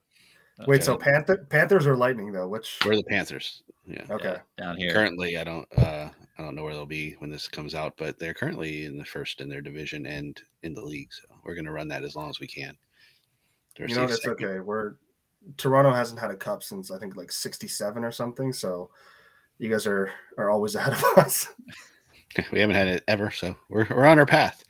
[0.60, 0.70] Okay.
[0.70, 2.48] Wait, so Panther Panthers or Lightning though?
[2.48, 3.64] Which we're the Panthers.
[3.88, 4.06] Yeah.
[4.10, 4.38] Okay.
[4.60, 4.94] Yeah, down here.
[4.94, 8.20] Currently, I don't uh I don't know where they'll be when this comes out, but
[8.20, 11.12] they're currently in the first in their division and in the league.
[11.12, 12.78] So we're gonna run that as long as we can.
[13.80, 14.60] you know, it's okay.
[14.60, 14.94] We're
[15.58, 18.54] Toronto hasn't had a cup since I think like '67 or something.
[18.54, 18.90] So
[19.58, 21.48] you guys are are always ahead of us.
[22.52, 24.64] We haven't had it ever, so we're we're on our path.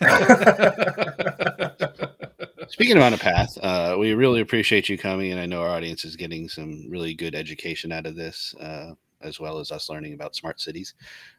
[2.68, 5.68] Speaking of on a path, uh, we really appreciate you coming, and I know our
[5.68, 9.90] audience is getting some really good education out of this, uh, as well as us
[9.90, 10.94] learning about smart cities.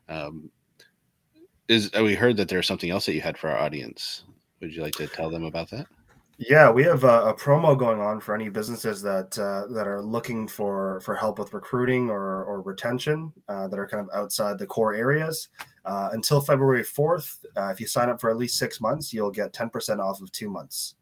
[0.08, 0.52] Um,
[1.68, 4.26] is we heard that there's something else that you had for our audience?
[4.62, 5.88] Would you like to tell them about that?
[6.38, 10.02] Yeah, we have a, a, promo going on for any businesses that uh, that are
[10.02, 14.60] looking for for help with recruiting or, or retention uh, that are kind of outside
[14.60, 15.48] the core areas.
[15.86, 19.32] Uh, until February fourth, uh, if you sign up for at least six months, you'll
[19.32, 20.96] get ten percent off of two months.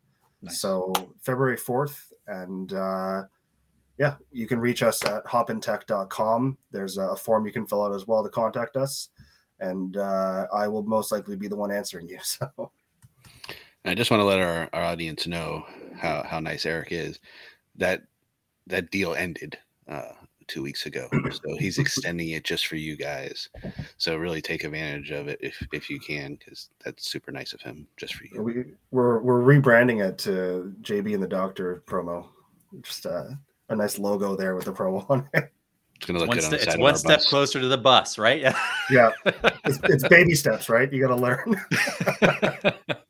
[0.43, 0.59] Nice.
[0.59, 3.23] So February fourth, and uh,
[3.97, 6.57] yeah, you can reach us at hopintech.com.
[6.71, 9.09] There's a form you can fill out as well to contact us,
[9.59, 12.19] and uh, I will most likely be the one answering you.
[12.23, 12.71] So.
[13.85, 15.65] I just want to let our, our audience know
[15.97, 17.19] how, how nice Erich is.
[17.75, 18.03] That
[18.67, 19.57] that deal ended
[19.89, 20.13] uh,
[20.47, 23.49] two weeks ago, so he's extending it just for you guys.
[23.97, 27.61] So really take advantage of it if if you can, because that's super nice of
[27.61, 28.41] him, just for you.
[28.41, 32.27] We we're we're rebranding it to JB and the Doctor promo.
[32.81, 33.29] Just uh,
[33.69, 35.51] a nice logo there with the promo on it.
[35.95, 37.27] It's gonna look one good st- It's one step bus.
[37.27, 38.41] closer to the bus, right?
[38.89, 39.11] Yeah.
[39.25, 39.49] yeah.
[39.65, 40.91] It's, it's baby steps, right?
[40.91, 41.55] You got to learn.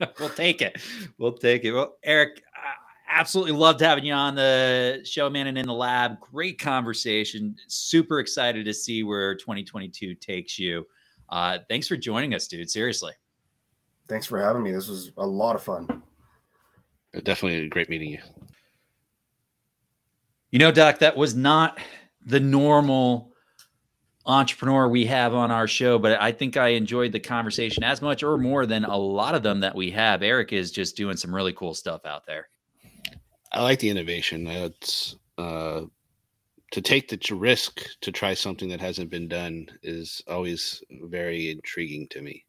[0.19, 0.81] we'll take it.
[1.17, 1.71] We'll take it.
[1.71, 6.19] Well, Erich, I absolutely loved having you on the show, man, and in the lab.
[6.19, 7.55] Great conversation.
[7.67, 10.85] Super excited to see where 2022 takes you.
[11.29, 12.69] Uh, thanks for joining us, dude.
[12.69, 13.13] Seriously.
[14.07, 14.71] Thanks for having me.
[14.71, 16.03] This was a lot of fun.
[17.23, 18.19] Definitely a great meeting you.
[20.51, 21.79] You know, Doc, that was not
[22.25, 23.32] the normal
[24.25, 28.23] entrepreneur we have on our show, but I think I enjoyed the conversation as much
[28.23, 30.23] or more than a lot of them that we have.
[30.23, 32.49] Erich is just doing some really cool stuff out there.
[33.51, 34.47] I like the innovation.
[34.47, 35.81] It's uh,
[36.71, 42.07] to take the risk to try something that hasn't been done is always very intriguing
[42.09, 42.45] to me.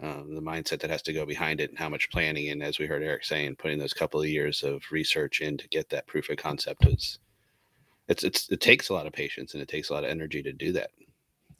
[0.00, 2.78] Um, the mindset that has to go behind it and how much planning and as
[2.78, 6.06] we heard Erich saying putting those couple of years of research in to get that
[6.06, 7.18] proof of concept is
[8.08, 10.42] it's it's it takes a lot of patience and it takes a lot of energy
[10.42, 10.90] to do that.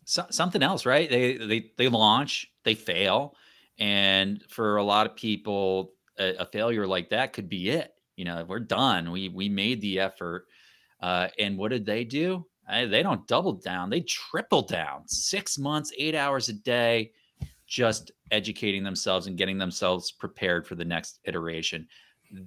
[0.04, 1.08] So, something else, right?
[1.08, 3.34] They they they launch, they fail,
[3.78, 7.94] and for a lot of people, a, a failure like that could be it.
[8.16, 9.10] You know, we're done.
[9.10, 10.46] We we made the effort,
[11.00, 12.46] uh, and what did they do?
[12.66, 15.06] I, they don't double down; they triple down.
[15.06, 17.12] Six months, eight hours a day,
[17.66, 21.86] just educating themselves and getting themselves prepared for the next iteration.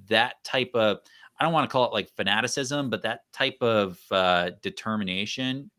[0.10, 1.00] That type of
[1.42, 5.72] I don't want to call it like fanaticism, but that type of uh, determination,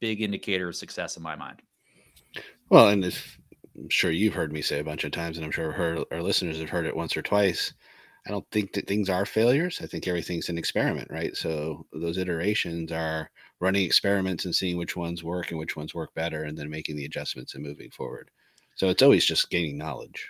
[0.00, 1.62] big indicator of success in my mind.
[2.70, 3.38] Well, and if,
[3.78, 6.58] I'm sure you've heard me say a bunch of times, and I'm sure our listeners
[6.58, 7.72] have heard it once or twice.
[8.26, 9.78] I don't think that things are failures.
[9.80, 11.36] I think everything's an experiment, right?
[11.36, 13.30] So those iterations are
[13.60, 16.96] running experiments and seeing which ones work and which ones work better, and then making
[16.96, 18.28] the adjustments and moving forward.
[18.74, 20.28] So it's always just gaining knowledge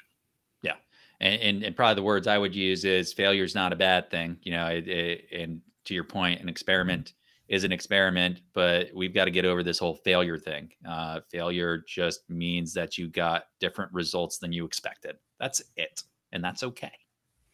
[1.20, 4.10] and, and, and probably the words I would use is failure is not a bad
[4.10, 4.38] thing.
[4.42, 7.12] You know, it, it, and to your point, an experiment
[7.48, 10.70] is an experiment, but we've got to get over this whole failure thing.
[10.88, 15.16] Uh, failure just means that you got different results than you expected.
[15.38, 16.02] That's it,
[16.32, 16.92] and that's okay.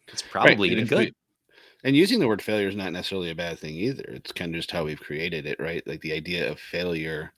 [0.08, 0.78] It's probably right.
[0.78, 0.98] even good.
[0.98, 1.12] We,
[1.84, 4.04] and using the word failure is not necessarily a bad thing either.
[4.08, 5.86] It's kind of just how we've created it, right?
[5.86, 7.32] Like the idea of failure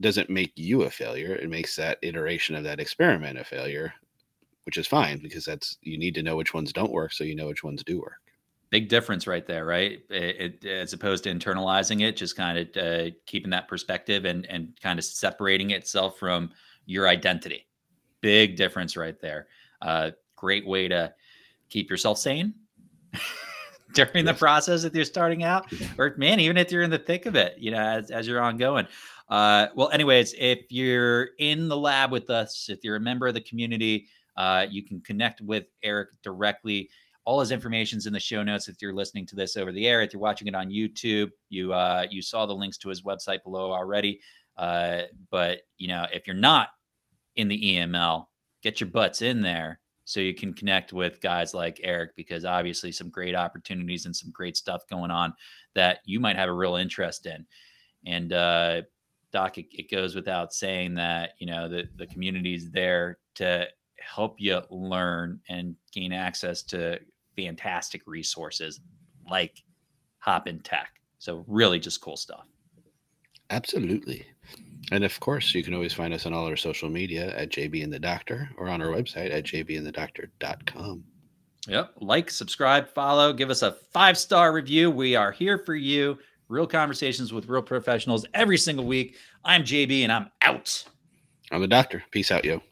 [0.00, 1.34] doesn't make you a failure.
[1.34, 3.92] It makes that iteration of that experiment a failure
[4.64, 7.34] which is fine because that's you need to know which ones don't work so you
[7.34, 8.20] know which ones do work.
[8.70, 10.00] Big difference right there right?
[10.10, 14.46] It, it, as opposed to internalizing it just kind of uh, keeping that perspective and
[14.46, 16.50] and kind of separating itself from
[16.86, 17.66] your identity.
[18.20, 19.46] Big difference right there.
[19.82, 21.12] Uh, great way to
[21.68, 22.54] keep yourself sane
[23.94, 27.26] during the process if you're starting out or man even if you're in the thick
[27.26, 28.86] of it you know as, as you're ongoing.
[29.28, 33.34] Uh, well anyways if you're in the lab with us if you're a member of
[33.34, 36.88] the community uh, you can connect with Erich directly.
[37.24, 38.68] All his information is in the show notes.
[38.68, 41.72] If you're listening to this over the air, if you're watching it on YouTube, you
[41.72, 44.20] uh, you saw the links to his website below already.
[44.56, 46.68] Uh, but you know, if you're not
[47.36, 48.26] in the EML,
[48.62, 52.90] get your butts in there so you can connect with guys like Erich because obviously
[52.90, 55.32] some great opportunities and some great stuff going on
[55.74, 57.46] that you might have a real interest in.
[58.04, 58.82] And uh,
[59.32, 63.68] Doc, it, it goes without saying that you know the the community is there to
[64.00, 66.98] help you learn and gain access to
[67.36, 68.80] fantastic resources
[69.30, 69.62] like
[70.18, 70.88] Hop In Tech.
[71.18, 72.46] So really just cool stuff.
[73.50, 74.26] Absolutely.
[74.92, 77.84] And of course, you can always find us on all our social media at JB
[77.84, 81.04] and the Doctor or on our website at jbandthedoctor.com.
[81.68, 81.92] Yep.
[82.00, 84.90] Like, subscribe, follow, give us a five star review.
[84.90, 86.18] We are here for you.
[86.48, 89.16] Real conversations with real professionals every single week.
[89.44, 90.84] I'm JB and I'm out.
[91.52, 92.02] I'm the doctor.
[92.10, 92.62] Peace out, yo.